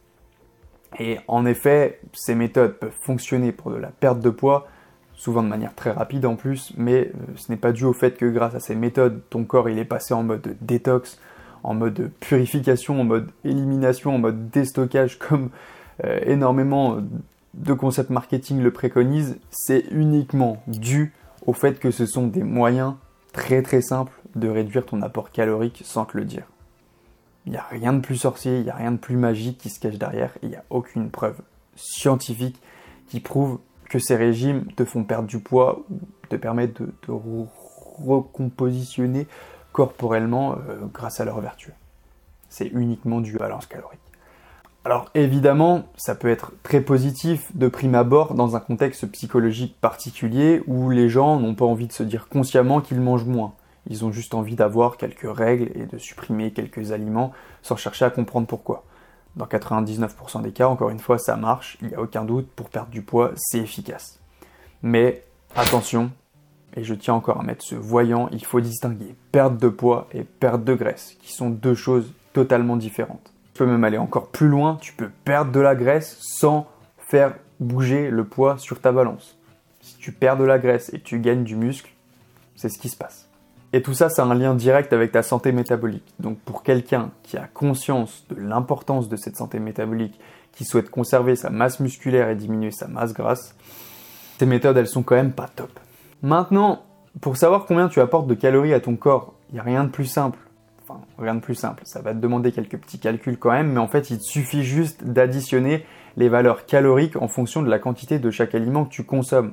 Et 0.99 1.19
en 1.29 1.47
effet, 1.47 2.01
ces 2.13 2.35
méthodes 2.35 2.75
peuvent 2.75 2.95
fonctionner 3.01 3.53
pour 3.53 3.71
de 3.71 3.77
la 3.77 3.89
perte 3.89 4.21
de 4.21 4.31
poids, 4.31 4.69
souvent 5.15 5.43
de 5.43 5.49
manière 5.49 5.75
très 5.75 5.91
rapide 5.91 6.27
en 6.27 6.37
plus, 6.37 6.73
mais 6.77 7.09
euh, 7.09 7.33
ce 7.37 7.51
n'est 7.51 7.59
pas 7.59 7.73
dû 7.73 7.85
au 7.85 7.93
fait 7.93 8.17
que 8.17 8.27
grâce 8.27 8.55
à 8.55 8.61
ces 8.61 8.75
méthodes, 8.75 9.23
ton 9.29 9.45
corps 9.45 9.69
il 9.69 9.79
est 9.79 9.85
passé 9.85 10.15
en 10.15 10.23
mode 10.23 10.57
détox, 10.61 11.19
en 11.63 11.75
mode 11.75 12.11
purification, 12.21 13.01
en 13.01 13.05
mode 13.05 13.31
élimination, 13.45 14.15
en 14.15 14.19
mode 14.19 14.51
déstockage, 14.51 15.19
comme 15.19 15.51
euh, 16.05 16.21
énormément 16.25 16.99
de 17.55 17.73
concepts 17.73 18.11
marketing 18.11 18.61
le 18.61 18.73
préconisent, 18.73 19.39
c'est 19.51 19.85
uniquement 19.91 20.63
dû 20.67 21.13
au 21.47 21.53
fait 21.53 21.79
que 21.79 21.91
ce 21.91 22.07
sont 22.07 22.27
des 22.27 22.43
moyens 22.43 22.95
très 23.33 23.63
très 23.63 23.81
simples 23.81 24.13
de 24.35 24.49
réduire 24.49 24.87
ton 24.87 25.03
apport 25.03 25.31
calorique 25.31 25.83
sans 25.85 26.05
te 26.05 26.17
le 26.17 26.25
dire. 26.25 26.45
Il 27.47 27.53
n'y 27.53 27.59
a 27.59 27.67
rien 27.71 27.93
de 27.93 28.01
plus 28.01 28.17
sorcier, 28.17 28.59
il 28.59 28.65
n'y 28.65 28.71
a 28.71 28.77
rien 28.77 28.93
de 28.93 28.99
plus 28.99 29.17
magique 29.17 29.59
qui 29.59 29.71
se 29.71 29.81
cache 29.81 29.99
derrière, 29.99 30.37
il 30.43 30.51
n'y 30.51 30.57
a 30.57 30.65
aucune 30.71 31.11
preuve 31.11 31.41
scientifique 31.75 32.61
qui 33.09 33.21
prouve 33.21 33.59
que 33.89 33.99
ces 33.99 34.15
régimes 34.15 34.67
te 34.77 34.85
font 34.85 35.05
perdre 35.05 35.27
du 35.27 35.41
poids 35.41 35.83
ou 35.91 35.99
te 36.29 36.37
permettent 36.37 36.81
de 36.81 36.93
te 37.03 37.11
recompositionner 37.11 39.27
corporellement 39.73 40.53
euh, 40.53 40.87
grâce 40.93 41.21
à 41.21 41.25
leur 41.25 41.41
vertu. 41.41 41.73
C'est 42.49 42.67
uniquement 42.67 43.21
du 43.21 43.37
balance 43.37 43.67
calorique. 43.67 44.01
Alors 44.85 45.11
évidemment, 45.15 45.85
ça 45.97 46.15
peut 46.15 46.31
être 46.31 46.53
très 46.63 46.81
positif 46.81 47.55
de 47.55 47.69
prime 47.69 47.95
abord 47.95 48.33
dans 48.33 48.57
un 48.57 48.61
contexte 48.61 49.07
psychologique 49.13 49.77
particulier 49.79 50.63
où 50.67 50.89
les 50.89 51.11
gens 51.11 51.39
n'ont 51.39 51.55
pas 51.55 51.67
envie 51.67 51.87
de 51.87 51.93
se 51.93 52.03
dire 52.03 52.29
consciemment 52.29 52.81
qu'ils 52.81 53.01
mangent 53.01 53.27
moins. 53.27 53.53
Ils 53.89 54.07
ont 54.07 54.13
juste 54.13 54.35
envie 54.35 54.57
d'avoir 54.57 54.97
quelques 54.97 55.31
règles 55.31 55.71
et 55.75 55.85
de 55.85 55.99
supprimer 55.99 56.53
quelques 56.53 56.93
aliments 56.93 57.33
sans 57.61 57.77
chercher 57.77 58.07
à 58.07 58.11
comprendre 58.11 58.47
pourquoi. 58.47 58.85
Dans 59.37 59.45
99% 59.45 60.43
des 60.43 60.53
cas, 60.53 60.69
encore 60.69 60.91
une 60.91 60.99
fois, 60.99 61.19
ça 61.19 61.37
marche, 61.37 61.77
il 61.83 61.89
n'y 61.89 61.95
a 61.95 62.01
aucun 62.01 62.25
doute, 62.25 62.49
pour 62.49 62.71
perdre 62.71 62.91
du 62.91 63.03
poids, 63.03 63.33
c'est 63.37 63.59
efficace. 63.59 64.19
Mais 64.83 65.25
attention, 65.55 66.11
et 66.75 66.85
je 66.85 66.95
tiens 66.95 67.15
encore 67.15 67.39
à 67.39 67.43
mettre 67.43 67.65
ce 67.65 67.75
voyant, 67.75 68.29
il 68.33 68.45
faut 68.45 68.61
distinguer 68.61 69.15
perte 69.31 69.59
de 69.59 69.69
poids 69.69 70.09
et 70.13 70.25
perte 70.25 70.65
de 70.65 70.75
graisse, 70.75 71.17
qui 71.21 71.33
sont 71.33 71.51
deux 71.51 71.75
choses 71.75 72.13
totalement 72.33 72.77
différentes. 72.77 73.33
Peux 73.61 73.67
même 73.67 73.85
aller 73.85 73.99
encore 73.99 74.29
plus 74.29 74.49
loin, 74.49 74.79
tu 74.81 74.95
peux 74.95 75.11
perdre 75.27 75.53
de 75.53 75.61
la 75.61 75.75
graisse 75.75 76.17
sans 76.19 76.67
faire 76.97 77.35
bouger 77.59 78.09
le 78.09 78.25
poids 78.25 78.57
sur 78.57 78.81
ta 78.81 78.91
balance. 78.91 79.37
Si 79.83 79.99
tu 79.99 80.13
perds 80.13 80.39
de 80.39 80.45
la 80.45 80.59
graisse 80.59 80.91
et 80.95 80.99
tu 80.99 81.19
gagnes 81.19 81.45
du 81.45 81.57
muscle, 81.57 81.91
c'est 82.57 82.71
ce 82.71 82.79
qui 82.79 82.89
se 82.89 82.97
passe. 82.97 83.29
Et 83.75 83.83
tout 83.83 83.93
ça, 83.93 84.09
ça 84.09 84.23
a 84.23 84.25
un 84.25 84.35
lien 84.35 84.55
direct 84.55 84.95
avec 84.95 85.13
ta 85.13 85.23
santé 85.23 85.53
métabolique. 85.53 86.15
Donc 86.21 86.39
pour 86.39 86.63
quelqu'un 86.63 87.11
qui 87.23 87.37
a 87.37 87.51
conscience 87.53 88.25
de 88.31 88.41
l'importance 88.41 89.11
de 89.11 89.17
cette 89.17 89.37
santé 89.37 89.59
métabolique, 89.59 90.19
qui 90.53 90.65
souhaite 90.65 90.89
conserver 90.89 91.37
sa 91.37 91.51
masse 91.51 91.81
musculaire 91.81 92.31
et 92.31 92.37
diminuer 92.37 92.71
sa 92.71 92.89
masse 92.89 93.13
grasse, 93.13 93.55
ces 94.39 94.47
méthodes, 94.47 94.79
elles 94.79 94.89
sont 94.89 95.03
quand 95.03 95.17
même 95.17 95.33
pas 95.33 95.49
top. 95.55 95.79
Maintenant, 96.23 96.81
pour 97.21 97.37
savoir 97.37 97.67
combien 97.67 97.91
tu 97.91 98.01
apportes 98.01 98.27
de 98.27 98.33
calories 98.33 98.73
à 98.73 98.81
ton 98.81 98.97
corps, 98.97 99.35
il 99.51 99.57
n'y 99.57 99.61
a 99.61 99.65
rien 99.65 99.85
de 99.85 99.91
plus 99.91 100.07
simple. 100.07 100.39
Rien 101.19 101.35
de 101.35 101.41
plus 101.41 101.55
simple. 101.55 101.83
Ça 101.85 102.01
va 102.01 102.13
te 102.13 102.19
demander 102.19 102.53
quelques 102.53 102.79
petits 102.79 102.99
calculs 102.99 103.39
quand 103.39 103.51
même, 103.51 103.73
mais 103.73 103.81
en 103.81 103.89
fait, 103.89 104.11
il 104.11 104.21
suffit 104.21 104.63
juste 104.63 105.05
d'additionner 105.05 105.85
les 106.17 106.29
valeurs 106.29 106.67
caloriques 106.67 107.17
en 107.17 107.29
fonction 107.29 107.63
de 107.63 107.69
la 107.69 107.79
quantité 107.79 108.19
de 108.19 108.31
chaque 108.31 108.55
aliment 108.55 108.85
que 108.85 108.91
tu 108.91 109.05
consommes. 109.05 109.53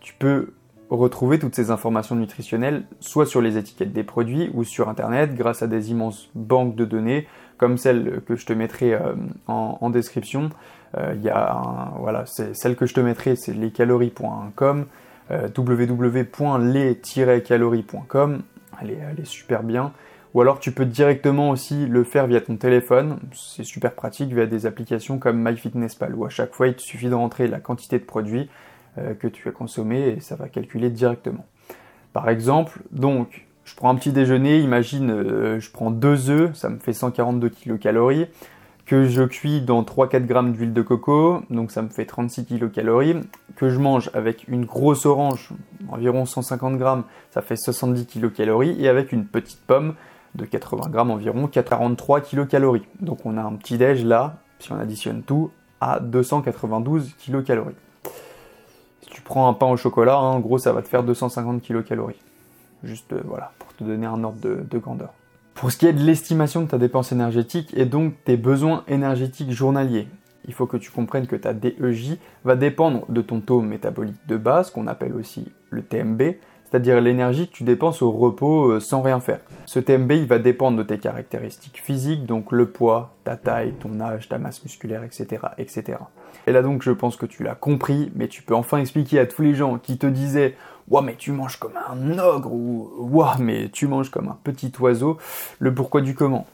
Tu 0.00 0.14
peux 0.14 0.52
retrouver 0.90 1.38
toutes 1.38 1.54
ces 1.54 1.70
informations 1.70 2.16
nutritionnelles 2.16 2.84
soit 3.00 3.26
sur 3.26 3.42
les 3.42 3.58
étiquettes 3.58 3.92
des 3.92 4.04
produits 4.04 4.50
ou 4.54 4.64
sur 4.64 4.88
internet 4.88 5.34
grâce 5.34 5.62
à 5.62 5.66
des 5.66 5.90
immenses 5.90 6.30
banques 6.34 6.76
de 6.76 6.86
données 6.86 7.26
comme 7.58 7.76
celle 7.76 8.22
que 8.26 8.36
je 8.36 8.46
te 8.46 8.54
mettrai 8.54 8.94
euh, 8.94 9.12
en, 9.48 9.90
description. 9.90 10.48
Euh, 10.96 11.14
y 11.20 11.28
a 11.28 11.92
voilà, 11.98 12.24
c'est 12.24 12.56
celle 12.56 12.76
que 12.76 12.86
je 12.86 12.94
te 12.94 13.00
mettrai, 13.00 13.36
c'est 13.36 13.52
lescalories.com, 13.52 14.86
euh, 15.30 15.48
www.les-calories.com. 15.54 18.42
Elle 18.80 18.90
est 18.90 19.24
super 19.24 19.62
bien. 19.64 19.92
Ou 20.34 20.40
alors 20.40 20.60
tu 20.60 20.72
peux 20.72 20.84
directement 20.84 21.50
aussi 21.50 21.86
le 21.86 22.04
faire 22.04 22.26
via 22.26 22.40
ton 22.40 22.56
téléphone. 22.56 23.18
C'est 23.32 23.64
super 23.64 23.94
pratique 23.94 24.32
via 24.32 24.46
des 24.46 24.66
applications 24.66 25.18
comme 25.18 25.42
MyFitnessPal 25.42 26.14
où 26.14 26.24
à 26.24 26.28
chaque 26.28 26.54
fois 26.54 26.68
il 26.68 26.74
te 26.74 26.82
suffit 26.82 27.08
de 27.08 27.14
rentrer 27.14 27.48
la 27.48 27.60
quantité 27.60 27.98
de 27.98 28.04
produits 28.04 28.48
euh, 28.98 29.14
que 29.14 29.26
tu 29.26 29.48
as 29.48 29.52
consommé 29.52 30.08
et 30.08 30.20
ça 30.20 30.36
va 30.36 30.48
calculer 30.48 30.90
directement. 30.90 31.46
Par 32.12 32.28
exemple, 32.28 32.80
donc, 32.90 33.46
je 33.64 33.74
prends 33.74 33.90
un 33.90 33.94
petit 33.94 34.12
déjeuner, 34.12 34.58
imagine, 34.58 35.10
euh, 35.10 35.60
je 35.60 35.70
prends 35.70 35.90
deux 35.90 36.30
œufs, 36.30 36.54
ça 36.54 36.68
me 36.68 36.78
fait 36.78 36.94
142 36.94 37.50
kcal, 37.50 38.28
que 38.86 39.04
je 39.04 39.22
cuis 39.22 39.60
dans 39.60 39.82
3-4 39.82 40.24
grammes 40.24 40.52
d'huile 40.52 40.72
de 40.72 40.82
coco, 40.82 41.42
donc 41.50 41.70
ça 41.70 41.82
me 41.82 41.90
fait 41.90 42.06
36 42.06 42.46
kcal, 42.46 43.22
que 43.56 43.68
je 43.68 43.78
mange 43.78 44.10
avec 44.14 44.48
une 44.48 44.64
grosse 44.64 45.04
orange, 45.04 45.50
environ 45.90 46.24
150 46.24 46.78
grammes, 46.78 47.04
ça 47.30 47.42
fait 47.42 47.56
70 47.56 48.06
kcal, 48.06 48.50
et 48.80 48.88
avec 48.88 49.12
une 49.12 49.26
petite 49.26 49.60
pomme 49.66 49.94
de 50.34 50.44
80 50.44 50.88
grammes 50.90 51.10
environ, 51.10 51.46
43 51.46 52.20
kcal. 52.20 52.80
Donc 53.00 53.24
on 53.24 53.36
a 53.36 53.42
un 53.42 53.54
petit 53.54 53.78
déj 53.78 54.04
là, 54.04 54.38
si 54.58 54.72
on 54.72 54.78
additionne 54.78 55.22
tout, 55.22 55.50
à 55.80 56.00
292 56.00 57.14
kcal 57.16 57.74
tu 59.18 59.22
prends 59.22 59.48
un 59.48 59.52
pain 59.52 59.66
au 59.66 59.76
chocolat, 59.76 60.16
hein, 60.16 60.34
en 60.34 60.40
gros, 60.40 60.58
ça 60.58 60.72
va 60.72 60.82
te 60.82 60.88
faire 60.88 61.02
250 61.02 61.62
kcal. 61.62 61.98
Juste, 62.84 63.12
euh, 63.12 63.20
voilà, 63.24 63.52
pour 63.58 63.74
te 63.74 63.82
donner 63.82 64.06
un 64.06 64.22
ordre 64.22 64.38
de, 64.40 64.78
grandeur. 64.78 65.12
Pour 65.54 65.72
ce 65.72 65.76
qui 65.76 65.86
est 65.86 65.92
de 65.92 66.02
l'estimation 66.02 66.62
de 66.62 66.68
ta 66.68 66.78
dépense 66.78 67.10
énergétique 67.10 67.76
et 67.76 67.84
donc 67.84 68.14
tes 68.24 68.36
besoins 68.36 68.84
énergétiques 68.86 69.50
journaliers, 69.50 70.06
il 70.46 70.54
faut 70.54 70.66
que 70.66 70.76
tu 70.76 70.92
comprennes 70.92 71.26
que 71.26 71.34
ta 71.34 71.52
DEJ 71.52 72.18
va 72.44 72.54
dépendre 72.54 73.04
de 73.08 73.20
ton 73.20 73.40
taux 73.40 73.60
métabolique 73.60 74.24
de 74.28 74.36
base, 74.36 74.70
qu'on 74.70 74.86
appelle 74.86 75.14
aussi 75.14 75.50
le 75.70 75.82
TMB, 75.82 76.22
c'est-à-dire 76.70 77.00
l'énergie 77.00 77.48
que 77.48 77.52
tu 77.52 77.64
dépenses 77.64 78.02
au 78.02 78.10
repos 78.10 78.72
euh, 78.72 78.80
sans 78.80 79.00
rien 79.00 79.20
faire. 79.20 79.40
Ce 79.64 79.78
TMB, 79.78 80.12
il 80.12 80.26
va 80.26 80.38
dépendre 80.38 80.76
de 80.76 80.82
tes 80.82 80.98
caractéristiques 80.98 81.80
physiques, 81.82 82.26
donc 82.26 82.52
le 82.52 82.68
poids, 82.68 83.14
ta 83.24 83.36
taille, 83.36 83.72
ton 83.80 84.00
âge, 84.00 84.28
ta 84.28 84.38
masse 84.38 84.62
musculaire, 84.62 85.02
etc., 85.02 85.42
etc. 85.56 85.98
Et 86.46 86.52
là 86.52 86.62
donc, 86.62 86.82
je 86.82 86.90
pense 86.90 87.16
que 87.16 87.26
tu 87.26 87.42
l'as 87.42 87.54
compris, 87.54 88.12
mais 88.14 88.28
tu 88.28 88.42
peux 88.42 88.54
enfin 88.54 88.78
expliquer 88.78 89.18
à 89.18 89.26
tous 89.26 89.42
les 89.42 89.54
gens 89.54 89.78
qui 89.78 89.98
te 89.98 90.06
disaient 90.06 90.56
Ouah, 90.90 91.02
mais 91.02 91.16
tu 91.16 91.32
manges 91.32 91.58
comme 91.58 91.78
un 91.88 92.18
ogre 92.18 92.52
ou 92.52 92.90
Ouah, 92.98 93.36
mais 93.38 93.68
tu 93.70 93.86
manges 93.86 94.10
comme 94.10 94.28
un 94.28 94.38
petit 94.42 94.72
oiseau, 94.80 95.18
le 95.58 95.74
pourquoi 95.74 96.00
du 96.00 96.14
comment? 96.14 96.46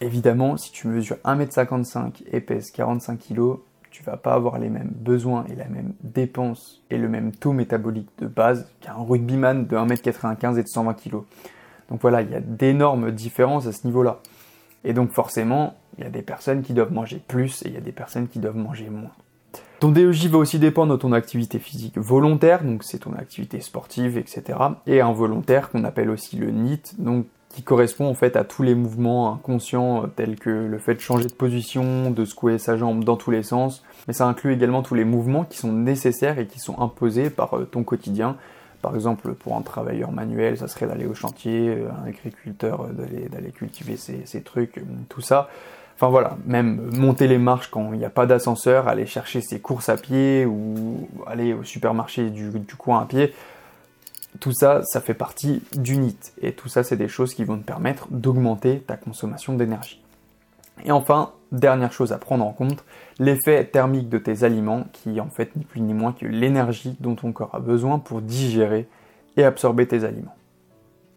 Évidemment, 0.00 0.56
si 0.56 0.72
tu 0.72 0.88
mesures 0.88 1.16
1m55 1.24 2.22
et 2.30 2.40
pèses 2.40 2.70
45 2.70 3.18
kg, 3.18 3.56
tu 3.96 4.02
vas 4.02 4.18
pas 4.18 4.34
avoir 4.34 4.58
les 4.58 4.68
mêmes 4.68 4.92
besoins 4.94 5.46
et 5.50 5.54
la 5.54 5.64
même 5.68 5.94
dépense 6.02 6.82
et 6.90 6.98
le 6.98 7.08
même 7.08 7.32
taux 7.32 7.54
métabolique 7.54 8.10
de 8.18 8.26
base 8.26 8.70
qu'un 8.82 8.92
rugbyman 8.92 9.66
de 9.66 9.74
1m95 9.74 10.58
et 10.58 10.62
de 10.62 10.68
120 10.68 10.92
kg. 10.92 11.12
Donc 11.88 12.02
voilà, 12.02 12.20
il 12.20 12.30
y 12.30 12.34
a 12.34 12.40
d'énormes 12.40 13.10
différences 13.10 13.66
à 13.66 13.72
ce 13.72 13.86
niveau-là. 13.86 14.20
Et 14.84 14.92
donc 14.92 15.12
forcément, 15.12 15.78
il 15.96 16.04
y 16.04 16.06
a 16.06 16.10
des 16.10 16.20
personnes 16.20 16.60
qui 16.60 16.74
doivent 16.74 16.92
manger 16.92 17.22
plus 17.26 17.62
et 17.62 17.68
il 17.68 17.74
y 17.74 17.78
a 17.78 17.80
des 17.80 17.92
personnes 17.92 18.28
qui 18.28 18.38
doivent 18.38 18.58
manger 18.58 18.90
moins. 18.90 19.12
Ton 19.80 19.92
DEJ 19.92 20.26
va 20.26 20.36
aussi 20.36 20.58
dépendre 20.58 20.92
de 20.92 20.98
ton 20.98 21.12
activité 21.12 21.58
physique 21.58 21.96
volontaire, 21.96 22.64
donc 22.64 22.84
c'est 22.84 22.98
ton 22.98 23.14
activité 23.14 23.60
sportive, 23.60 24.18
etc. 24.18 24.58
Et 24.86 25.00
involontaire 25.00 25.70
qu'on 25.70 25.84
appelle 25.84 26.10
aussi 26.10 26.36
le 26.36 26.50
NIT, 26.50 26.96
donc 26.98 27.24
correspond 27.62 28.06
en 28.06 28.14
fait 28.14 28.36
à 28.36 28.44
tous 28.44 28.62
les 28.62 28.74
mouvements 28.74 29.32
inconscients 29.32 30.04
euh, 30.04 30.06
tels 30.06 30.36
que 30.38 30.50
le 30.50 30.78
fait 30.78 30.94
de 30.94 31.00
changer 31.00 31.26
de 31.26 31.32
position, 31.32 32.10
de 32.10 32.24
secouer 32.24 32.58
sa 32.58 32.76
jambe 32.76 33.04
dans 33.04 33.16
tous 33.16 33.30
les 33.30 33.42
sens, 33.42 33.82
mais 34.06 34.12
ça 34.14 34.26
inclut 34.26 34.52
également 34.52 34.82
tous 34.82 34.94
les 34.94 35.04
mouvements 35.04 35.44
qui 35.44 35.58
sont 35.58 35.72
nécessaires 35.72 36.38
et 36.38 36.46
qui 36.46 36.58
sont 36.58 36.80
imposés 36.80 37.30
par 37.30 37.56
euh, 37.56 37.64
ton 37.64 37.82
quotidien. 37.82 38.36
Par 38.82 38.94
exemple, 38.94 39.32
pour 39.34 39.56
un 39.56 39.62
travailleur 39.62 40.12
manuel, 40.12 40.58
ça 40.58 40.68
serait 40.68 40.86
d'aller 40.86 41.06
au 41.06 41.14
chantier, 41.14 41.70
euh, 41.70 41.88
un 42.02 42.08
agriculteur 42.08 42.86
d'aller 42.88 43.50
cultiver 43.50 43.96
ses, 43.96 44.42
trucs, 44.42 44.82
tout 45.08 45.22
ça. 45.22 45.48
Enfin 45.96 46.08
voilà, 46.08 46.36
même 46.44 46.90
monter 46.94 47.26
les 47.26 47.38
marches 47.38 47.68
quand 47.68 47.94
il 47.94 47.98
n'y 47.98 48.04
a 48.04 48.10
pas 48.10 48.26
d'ascenseur, 48.26 48.86
aller 48.86 49.06
chercher 49.06 49.40
ses 49.40 49.60
courses 49.60 49.88
à 49.88 49.96
pied 49.96 50.44
ou 50.44 51.08
aller 51.26 51.54
au 51.54 51.64
supermarché 51.64 52.28
du 52.28 52.52
coin 52.76 53.00
à 53.00 53.06
pied, 53.06 53.32
tout 54.40 54.52
ça, 54.52 54.82
ça 54.82 55.00
fait 55.00 55.14
partie 55.14 55.62
du 55.76 55.96
NIT. 55.96 56.32
Et 56.42 56.52
tout 56.52 56.68
ça, 56.68 56.82
c'est 56.82 56.96
des 56.96 57.08
choses 57.08 57.34
qui 57.34 57.44
vont 57.44 57.58
te 57.58 57.64
permettre 57.64 58.08
d'augmenter 58.10 58.80
ta 58.80 58.96
consommation 58.96 59.54
d'énergie. 59.54 60.02
Et 60.84 60.92
enfin, 60.92 61.32
dernière 61.52 61.92
chose 61.92 62.12
à 62.12 62.18
prendre 62.18 62.44
en 62.44 62.52
compte, 62.52 62.84
l'effet 63.18 63.64
thermique 63.64 64.08
de 64.08 64.18
tes 64.18 64.44
aliments, 64.44 64.84
qui 64.92 65.20
en 65.20 65.30
fait 65.30 65.56
ni 65.56 65.64
plus 65.64 65.80
ni 65.80 65.94
moins 65.94 66.12
que 66.12 66.26
l'énergie 66.26 66.96
dont 67.00 67.14
ton 67.14 67.32
corps 67.32 67.54
a 67.54 67.60
besoin 67.60 67.98
pour 67.98 68.20
digérer 68.20 68.88
et 69.36 69.44
absorber 69.44 69.86
tes 69.86 70.04
aliments. 70.04 70.34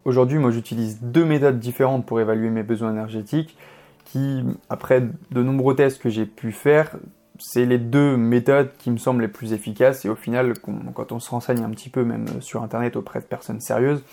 Aujourd'hui, 0.05 0.37
moi 0.37 0.51
j'utilise 0.51 0.99
deux 1.01 1.25
méthodes 1.25 1.59
différentes 1.59 2.05
pour 2.05 2.19
évaluer 2.19 2.49
mes 2.49 2.63
besoins 2.63 2.91
énergétiques 2.91 3.57
qui, 4.05 4.43
après 4.69 5.03
de 5.31 5.43
nombreux 5.43 5.75
tests 5.75 6.01
que 6.01 6.09
j'ai 6.09 6.25
pu 6.25 6.51
faire, 6.51 6.95
c'est 7.39 7.65
les 7.65 7.77
deux 7.77 8.17
méthodes 8.17 8.71
qui 8.77 8.91
me 8.91 8.97
semblent 8.97 9.21
les 9.21 9.27
plus 9.27 9.53
efficaces 9.53 10.05
et 10.05 10.09
au 10.09 10.15
final, 10.15 10.53
quand 10.93 11.11
on 11.11 11.19
se 11.19 11.29
renseigne 11.29 11.63
un 11.63 11.69
petit 11.71 11.89
peu 11.89 12.03
même 12.03 12.27
sur 12.41 12.61
internet 12.63 12.95
auprès 12.95 13.19
de 13.19 13.25
personnes 13.25 13.61
sérieuses, 13.61 14.03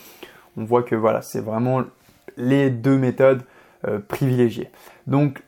on 0.56 0.64
voit 0.64 0.82
que 0.82 0.94
voilà, 0.94 1.22
c'est 1.22 1.40
vraiment 1.40 1.82
les 2.36 2.70
deux 2.70 2.96
méthodes 2.96 3.42
euh, 3.86 3.98
privilégiées. 3.98 4.70
Donc 5.06 5.42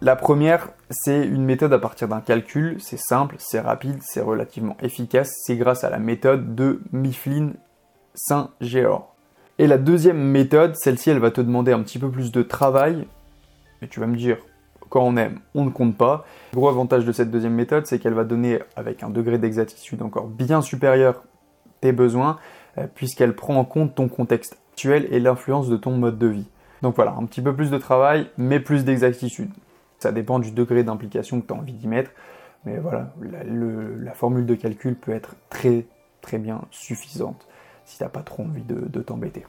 la 0.00 0.16
première, 0.16 0.70
c'est 0.90 1.26
une 1.26 1.44
méthode 1.44 1.72
à 1.72 1.78
partir 1.78 2.08
d'un 2.08 2.20
calcul, 2.20 2.76
c'est 2.80 2.98
simple, 2.98 3.36
c'est 3.38 3.60
rapide, 3.60 3.98
c'est 4.00 4.20
relativement 4.20 4.76
efficace, 4.80 5.30
c'est 5.44 5.56
grâce 5.56 5.84
à 5.84 5.90
la 5.90 5.98
méthode 5.98 6.54
de 6.54 6.80
Mifflin 6.92 7.52
Saint-Géor. 8.14 9.14
Et 9.58 9.66
la 9.66 9.76
deuxième 9.76 10.18
méthode, 10.18 10.76
celle-ci, 10.76 11.10
elle 11.10 11.18
va 11.18 11.32
te 11.32 11.40
demander 11.40 11.72
un 11.72 11.82
petit 11.82 11.98
peu 11.98 12.10
plus 12.10 12.30
de 12.30 12.42
travail, 12.42 13.08
mais 13.82 13.88
tu 13.88 13.98
vas 13.98 14.06
me 14.06 14.16
dire, 14.16 14.38
quand 14.88 15.02
on 15.02 15.16
aime, 15.16 15.40
on 15.54 15.64
ne 15.64 15.70
compte 15.70 15.96
pas. 15.96 16.24
Le 16.52 16.56
gros 16.56 16.68
avantage 16.68 17.04
de 17.04 17.12
cette 17.12 17.30
deuxième 17.30 17.54
méthode, 17.54 17.86
c'est 17.86 17.98
qu'elle 17.98 18.14
va 18.14 18.24
donner, 18.24 18.60
avec 18.76 19.02
un 19.02 19.10
degré 19.10 19.38
d'exactitude 19.38 20.02
encore 20.02 20.26
bien 20.26 20.62
supérieur, 20.62 21.22
tes 21.80 21.92
besoins, 21.92 22.38
euh, 22.78 22.86
puisqu'elle 22.94 23.34
prend 23.34 23.56
en 23.56 23.64
compte 23.64 23.94
ton 23.94 24.08
contexte 24.08 24.58
actuel 24.72 25.08
et 25.10 25.20
l'influence 25.20 25.68
de 25.68 25.76
ton 25.76 25.92
mode 25.92 26.18
de 26.18 26.26
vie. 26.26 26.48
Donc 26.82 26.94
voilà, 26.96 27.14
un 27.18 27.24
petit 27.24 27.42
peu 27.42 27.54
plus 27.54 27.70
de 27.70 27.78
travail, 27.78 28.30
mais 28.36 28.60
plus 28.60 28.84
d'exactitude. 28.84 29.50
Ça 29.98 30.12
dépend 30.12 30.38
du 30.38 30.52
degré 30.52 30.84
d'implication 30.84 31.40
que 31.40 31.46
tu 31.46 31.52
as 31.52 31.56
envie 31.56 31.72
d'y 31.72 31.88
mettre. 31.88 32.12
Mais 32.64 32.78
voilà, 32.78 33.12
la, 33.20 34.12
formule 34.12 34.46
de 34.46 34.54
calcul 34.54 34.94
peut 34.94 35.12
être 35.12 35.34
très 35.48 35.86
très 36.20 36.38
bien 36.38 36.62
suffisante 36.70 37.46
si 37.84 37.98
tu 37.98 38.02
n'as 38.02 38.08
pas 38.08 38.22
trop 38.22 38.42
envie 38.42 38.62
de, 38.62 39.00
t'embêter. 39.00 39.44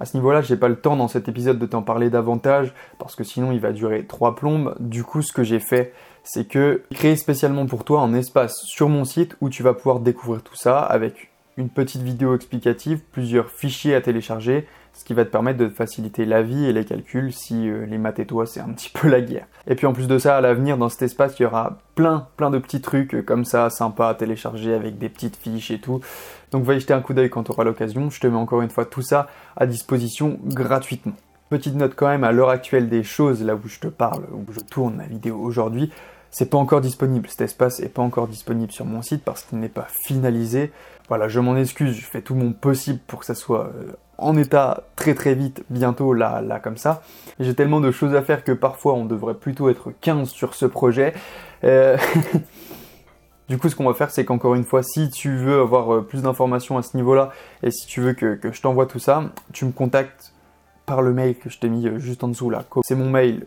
À 0.00 0.04
ce 0.04 0.16
niveau-là, 0.16 0.42
j'ai 0.42 0.56
pas 0.56 0.68
le 0.68 0.76
temps 0.76 0.96
dans 0.96 1.08
cet 1.08 1.28
épisode 1.28 1.58
de 1.58 1.66
t'en 1.66 1.82
parler 1.82 2.10
davantage 2.10 2.74
parce 2.98 3.14
que 3.14 3.24
sinon 3.24 3.52
il 3.52 3.60
va 3.60 3.72
durer 3.72 4.06
trois 4.06 4.34
plombes. 4.34 4.74
Du 4.80 5.04
coup, 5.04 5.22
ce 5.22 5.32
que 5.32 5.42
j'ai 5.42 5.60
fait, 5.60 5.92
c'est 6.22 6.48
que 6.48 6.82
créer 6.92 7.16
spécialement 7.16 7.66
pour 7.66 7.84
toi 7.84 8.00
un 8.00 8.14
espace 8.14 8.62
sur 8.64 8.88
mon 8.88 9.04
site 9.04 9.36
où 9.40 9.48
tu 9.48 9.62
vas 9.62 9.74
pouvoir 9.74 10.00
découvrir 10.00 10.42
tout 10.42 10.56
ça 10.56 10.80
avec 10.80 11.30
une 11.56 11.68
petite 11.68 12.02
vidéo 12.02 12.34
explicative, 12.34 13.00
plusieurs 13.12 13.50
fichiers 13.50 13.94
à 13.94 14.00
télécharger, 14.00 14.66
ce 14.94 15.04
qui 15.04 15.12
va 15.12 15.24
te 15.24 15.30
permettre 15.30 15.58
de 15.58 15.68
faciliter 15.68 16.24
la 16.24 16.42
vie 16.42 16.64
et 16.64 16.72
les 16.72 16.84
calculs 16.84 17.32
si 17.32 17.68
euh, 17.68 17.84
les 17.84 17.98
maths 17.98 18.20
et 18.20 18.26
toi 18.26 18.46
c'est 18.46 18.60
un 18.60 18.68
petit 18.74 18.90
peu 18.90 19.08
la 19.08 19.20
guerre. 19.20 19.46
Et 19.66 19.74
puis 19.74 19.86
en 19.86 19.92
plus 19.92 20.08
de 20.08 20.18
ça, 20.18 20.36
à 20.36 20.40
l'avenir 20.40 20.78
dans 20.78 20.88
cet 20.88 21.02
espace, 21.02 21.38
il 21.38 21.42
y 21.42 21.46
aura 21.46 21.78
plein 21.94 22.28
plein 22.36 22.50
de 22.50 22.58
petits 22.58 22.80
trucs 22.80 23.14
euh, 23.14 23.22
comme 23.22 23.44
ça, 23.44 23.70
sympas 23.70 24.08
à 24.08 24.14
télécharger 24.14 24.72
avec 24.72 24.98
des 24.98 25.08
petites 25.08 25.36
fiches 25.36 25.70
et 25.70 25.80
tout. 25.80 26.00
Donc 26.52 26.64
va 26.64 26.74
y 26.74 26.80
jeter 26.80 26.94
un 26.94 27.00
coup 27.00 27.14
d'œil 27.14 27.30
quand 27.30 27.44
tu 27.44 27.52
auras 27.52 27.64
l'occasion. 27.64 28.10
Je 28.10 28.20
te 28.20 28.26
mets 28.26 28.36
encore 28.36 28.62
une 28.62 28.70
fois 28.70 28.86
tout 28.86 29.02
ça 29.02 29.28
à 29.56 29.66
disposition 29.66 30.38
gratuitement. 30.44 31.14
Petite 31.50 31.74
note 31.74 31.94
quand 31.94 32.08
même 32.08 32.24
à 32.24 32.32
l'heure 32.32 32.48
actuelle 32.48 32.88
des 32.88 33.02
choses, 33.02 33.42
là 33.42 33.54
où 33.54 33.68
je 33.68 33.78
te 33.78 33.88
parle, 33.88 34.24
où 34.32 34.50
je 34.52 34.60
tourne 34.60 34.96
ma 34.96 35.06
vidéo 35.06 35.38
aujourd'hui, 35.38 35.90
c'est 36.30 36.50
pas 36.50 36.58
encore 36.58 36.80
disponible. 36.80 37.28
Cet 37.28 37.42
espace 37.42 37.78
est 37.78 37.88
pas 37.88 38.02
encore 38.02 38.26
disponible 38.26 38.72
sur 38.72 38.84
mon 38.84 39.02
site 39.02 39.22
parce 39.22 39.44
qu'il 39.44 39.60
n'est 39.60 39.68
pas 39.68 39.86
finalisé. 40.04 40.72
Voilà, 41.08 41.28
je 41.28 41.38
m'en 41.38 41.56
excuse, 41.56 41.94
je 41.94 42.04
fais 42.04 42.22
tout 42.22 42.34
mon 42.34 42.52
possible 42.52 42.98
pour 43.06 43.20
que 43.20 43.26
ça 43.26 43.36
soit 43.36 43.66
euh, 43.66 43.92
en 44.18 44.36
état 44.36 44.84
très 44.96 45.14
très 45.14 45.34
vite, 45.34 45.64
bientôt 45.70 46.12
là, 46.12 46.40
là 46.40 46.60
comme 46.60 46.76
ça. 46.76 47.02
J'ai 47.40 47.54
tellement 47.54 47.80
de 47.80 47.90
choses 47.90 48.14
à 48.14 48.22
faire 48.22 48.44
que 48.44 48.52
parfois 48.52 48.94
on 48.94 49.04
devrait 49.04 49.34
plutôt 49.34 49.68
être 49.68 49.92
15 50.00 50.28
sur 50.28 50.54
ce 50.54 50.66
projet. 50.66 51.14
Euh, 51.64 51.96
du 53.48 53.58
coup, 53.58 53.68
ce 53.68 53.76
qu'on 53.76 53.86
va 53.86 53.94
faire, 53.94 54.10
c'est 54.10 54.24
qu'encore 54.24 54.54
une 54.54 54.64
fois, 54.64 54.82
si 54.82 55.10
tu 55.10 55.36
veux 55.36 55.60
avoir 55.60 55.94
euh, 55.94 56.02
plus 56.02 56.22
d'informations 56.22 56.78
à 56.78 56.82
ce 56.82 56.96
niveau-là, 56.96 57.30
et 57.62 57.70
si 57.70 57.86
tu 57.86 58.00
veux 58.00 58.12
que, 58.12 58.34
que 58.34 58.52
je 58.52 58.60
t'envoie 58.60 58.86
tout 58.86 58.98
ça, 58.98 59.24
tu 59.52 59.64
me 59.64 59.72
contactes 59.72 60.32
par 60.86 61.02
le 61.02 61.12
mail 61.12 61.36
que 61.36 61.50
je 61.50 61.58
t'ai 61.58 61.68
mis 61.68 61.88
juste 61.98 62.22
en 62.24 62.28
dessous 62.28 62.50
là. 62.50 62.64
C'est 62.82 62.94
mon 62.94 63.08
mail 63.10 63.46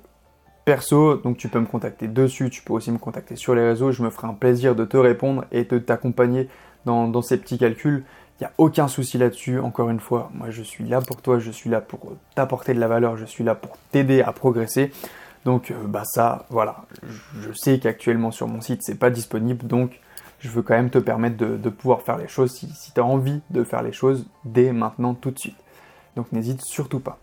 perso, 0.65 1.15
donc 1.15 1.37
tu 1.37 1.47
peux 1.47 1.61
me 1.61 1.65
contacter 1.65 2.09
dessus, 2.09 2.49
tu 2.49 2.61
peux 2.61 2.73
aussi 2.73 2.91
me 2.91 2.97
contacter 2.97 3.37
sur 3.37 3.55
les 3.55 3.61
réseaux, 3.61 3.93
je 3.93 4.03
me 4.03 4.09
ferai 4.09 4.27
un 4.27 4.33
plaisir 4.33 4.75
de 4.75 4.83
te 4.83 4.97
répondre 4.97 5.45
et 5.53 5.63
de 5.63 5.77
t'accompagner 5.79 6.49
dans, 6.85 7.21
ces 7.21 7.37
petits 7.37 7.57
calculs. 7.57 8.03
Il 8.39 8.43
n'y 8.43 8.47
a 8.47 8.51
aucun 8.59 8.87
souci 8.87 9.17
là-dessus, 9.17 9.59
encore 9.59 9.89
une 9.89 9.99
fois, 9.99 10.29
moi 10.33 10.51
je 10.51 10.61
suis 10.61 10.87
là 10.87 11.01
pour 11.01 11.21
toi, 11.21 11.39
je 11.39 11.49
suis 11.49 11.71
là 11.71 11.81
pour 11.81 12.13
t'apporter 12.35 12.75
de 12.75 12.79
la 12.79 12.87
valeur, 12.87 13.17
je 13.17 13.25
suis 13.25 13.43
là 13.43 13.55
pour 13.55 13.77
t'aider 13.91 14.21
à 14.21 14.31
progresser. 14.31 14.91
Donc 15.43 15.71
euh, 15.71 15.75
bah 15.87 16.03
ça, 16.05 16.45
voilà, 16.49 16.85
je 17.39 17.51
sais 17.53 17.79
qu'actuellement 17.79 18.31
sur 18.31 18.47
mon 18.47 18.61
site 18.61 18.83
c'est 18.83 18.99
pas 18.99 19.09
disponible, 19.09 19.65
donc 19.65 19.99
je 20.39 20.49
veux 20.49 20.61
quand 20.61 20.75
même 20.75 20.91
te 20.91 20.99
permettre 20.99 21.37
de, 21.37 21.69
pouvoir 21.69 22.03
faire 22.03 22.17
les 22.17 22.27
choses 22.27 22.51
si, 22.51 22.69
si 22.75 22.91
tu 22.91 22.99
as 22.99 23.05
envie 23.05 23.41
de 23.49 23.63
faire 23.63 23.81
les 23.81 23.91
choses 23.91 24.27
dès 24.45 24.71
maintenant 24.71 25.15
tout 25.15 25.31
de 25.31 25.39
suite. 25.39 25.57
Donc 26.15 26.31
n'hésite 26.31 26.61
surtout 26.61 26.99
pas. 26.99 27.17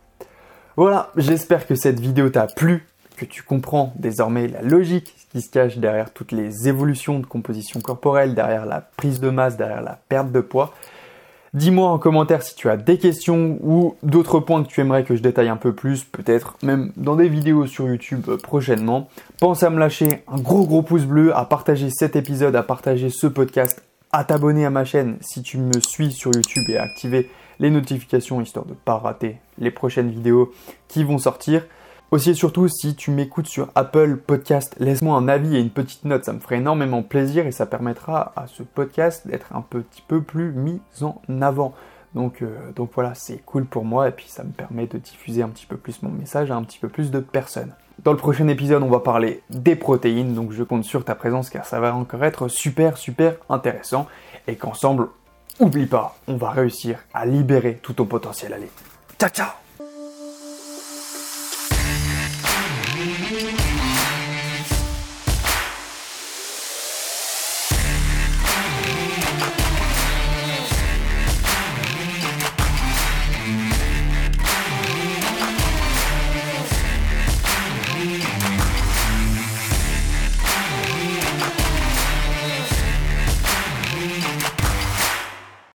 Voilà, 0.77 1.13
j'espère 1.17 1.69
que 1.69 1.77
cette 1.77 2.01
vidéo 2.01 2.29
t'a 2.31 2.49
plu 2.49 2.89
que 3.17 3.25
tu 3.25 3.45
comprends 3.45 3.93
désormais 3.97 4.49
la 4.49 4.63
logique 4.63 5.15
qui 5.31 5.41
se 5.41 5.49
cache 5.49 5.79
derrière 5.79 6.13
toutes 6.13 6.33
les 6.33 6.69
évolutions 6.69 7.21
de 7.21 7.27
composition 7.27 7.81
corporelle, 7.81 8.35
derrière 8.35 8.67
la 8.67 8.81
prise 8.81 9.21
de 9.21 9.31
masse, 9.31 9.57
derrière 9.57 9.83
la 9.83 10.01
perte 10.09 10.33
de 10.33 10.41
poids. 10.41 10.75
Dis-moi 11.55 11.89
en 11.89 11.99
commentaire 11.99 12.43
si 12.43 12.57
tu 12.57 12.69
as 12.69 12.77
des 12.77 12.99
questions 12.99 13.59
ou 13.63 13.95
d'autres 14.03 14.41
points 14.41 14.65
que 14.65 14.69
tu 14.69 14.81
aimerais 14.81 15.05
que 15.05 15.15
je 15.15 15.23
détaille 15.23 15.49
un 15.49 15.57
peu 15.57 15.73
plus, 15.73 16.03
peut-être 16.03 16.57
même 16.65 16.91
dans 16.97 17.15
des 17.15 17.29
vidéos 17.29 17.69
sur 17.69 17.87
YouTube 17.87 18.29
prochainement. 18.43 19.09
Pense 19.39 19.63
à 19.63 19.71
me 19.71 19.79
lâcher 19.79 20.25
un 20.27 20.41
gros 20.41 20.67
gros 20.67 20.83
pouce 20.83 21.05
bleu, 21.05 21.33
à 21.37 21.45
partager 21.45 21.91
cet 21.91 22.17
épisode, 22.17 22.57
à 22.57 22.65
partager 22.65 23.09
ce 23.09 23.29
podcast, 23.29 23.85
à 24.11 24.25
t'abonner 24.25 24.67
à 24.67 24.71
ma 24.71 24.85
chaîne 24.85 25.17
si 25.21 25.43
tu 25.43 25.59
me 25.59 25.79
suis 25.79 26.11
sur 26.11 26.33
YouTube 26.35 26.65
et 26.71 26.77
à 26.77 26.83
activer 26.83 27.31
les 27.61 27.71
notifications 27.71 28.41
histoire 28.41 28.65
de 28.65 28.73
ne 28.73 28.77
pas 28.77 28.99
rater 28.99 29.37
les 29.59 29.71
prochaines 29.71 30.11
vidéos 30.11 30.53
qui 30.89 31.05
vont 31.05 31.19
sortir. 31.19 31.63
Aussi 32.15 32.31
et 32.31 32.35
surtout, 32.35 32.69
si 32.69 32.95
tu 32.95 33.11
m'écoutes 33.11 33.49
sur 33.49 33.71
Apple 33.75 34.19
Podcast, 34.19 34.77
laisse-moi 34.79 35.17
un 35.17 35.27
avis 35.27 35.57
et 35.57 35.59
une 35.59 35.71
petite 35.71 36.05
note, 36.05 36.25
ça 36.25 36.33
me 36.33 36.39
ferait 36.39 36.59
énormément 36.59 37.03
plaisir 37.03 37.45
et 37.45 37.51
ça 37.51 37.67
permettra 37.67 38.33
à 38.37 38.47
ce 38.47 38.63
podcast 38.63 39.27
d'être 39.27 39.53
un 39.53 39.63
petit 39.63 40.01
peu 40.07 40.23
plus 40.23 40.53
mis 40.53 40.81
en 41.01 41.17
avant. 41.43 41.75
Donc, 42.15 42.43
euh, 42.43 42.71
donc 42.77 42.91
voilà, 42.95 43.17
c'est 43.17 43.39
cool 43.39 43.65
pour 43.65 43.85
moi 43.85 44.07
et 44.07 44.13
puis 44.13 44.27
ça 44.29 44.45
me 44.45 44.53
permet 44.53 44.87
de 44.87 44.97
diffuser 44.97 45.43
un 45.43 45.49
petit 45.49 45.67
peu 45.67 45.77
plus 45.77 46.05
mon 46.05 46.09
message 46.09 46.53
à 46.53 46.55
un 46.55 46.63
petit 46.63 46.79
peu 46.79 46.89
plus 46.89 47.11
de 47.11 47.19
personnes. 47.19 47.75
Dans 48.05 48.13
le 48.13 48.17
prochain 48.17 48.47
épisode, 48.47 48.85
on 48.85 48.91
va 48.91 49.01
parler 49.01 49.43
des 49.51 49.75
protéines, 49.75 50.35
donc 50.35 50.53
je 50.53 50.63
compte 50.63 50.85
sur 50.85 51.05
ta 51.05 51.17
présence 51.17 51.51
car 51.51 51.67
ça 51.67 51.81
va 51.81 51.97
encore 51.97 52.23
être 52.23 52.47
super 52.47 52.97
super 52.97 53.35
intéressant 53.49 54.07
et 54.47 54.55
qu'ensemble, 54.55 55.09
oublie 55.59 55.87
pas, 55.87 56.17
on 56.29 56.37
va 56.37 56.51
réussir 56.51 57.01
à 57.13 57.27
libérer 57.27 57.81
tout 57.83 57.95
ton 57.95 58.05
potentiel. 58.05 58.53
Allez, 58.53 58.71
ciao 59.19 59.31
ciao 59.31 59.64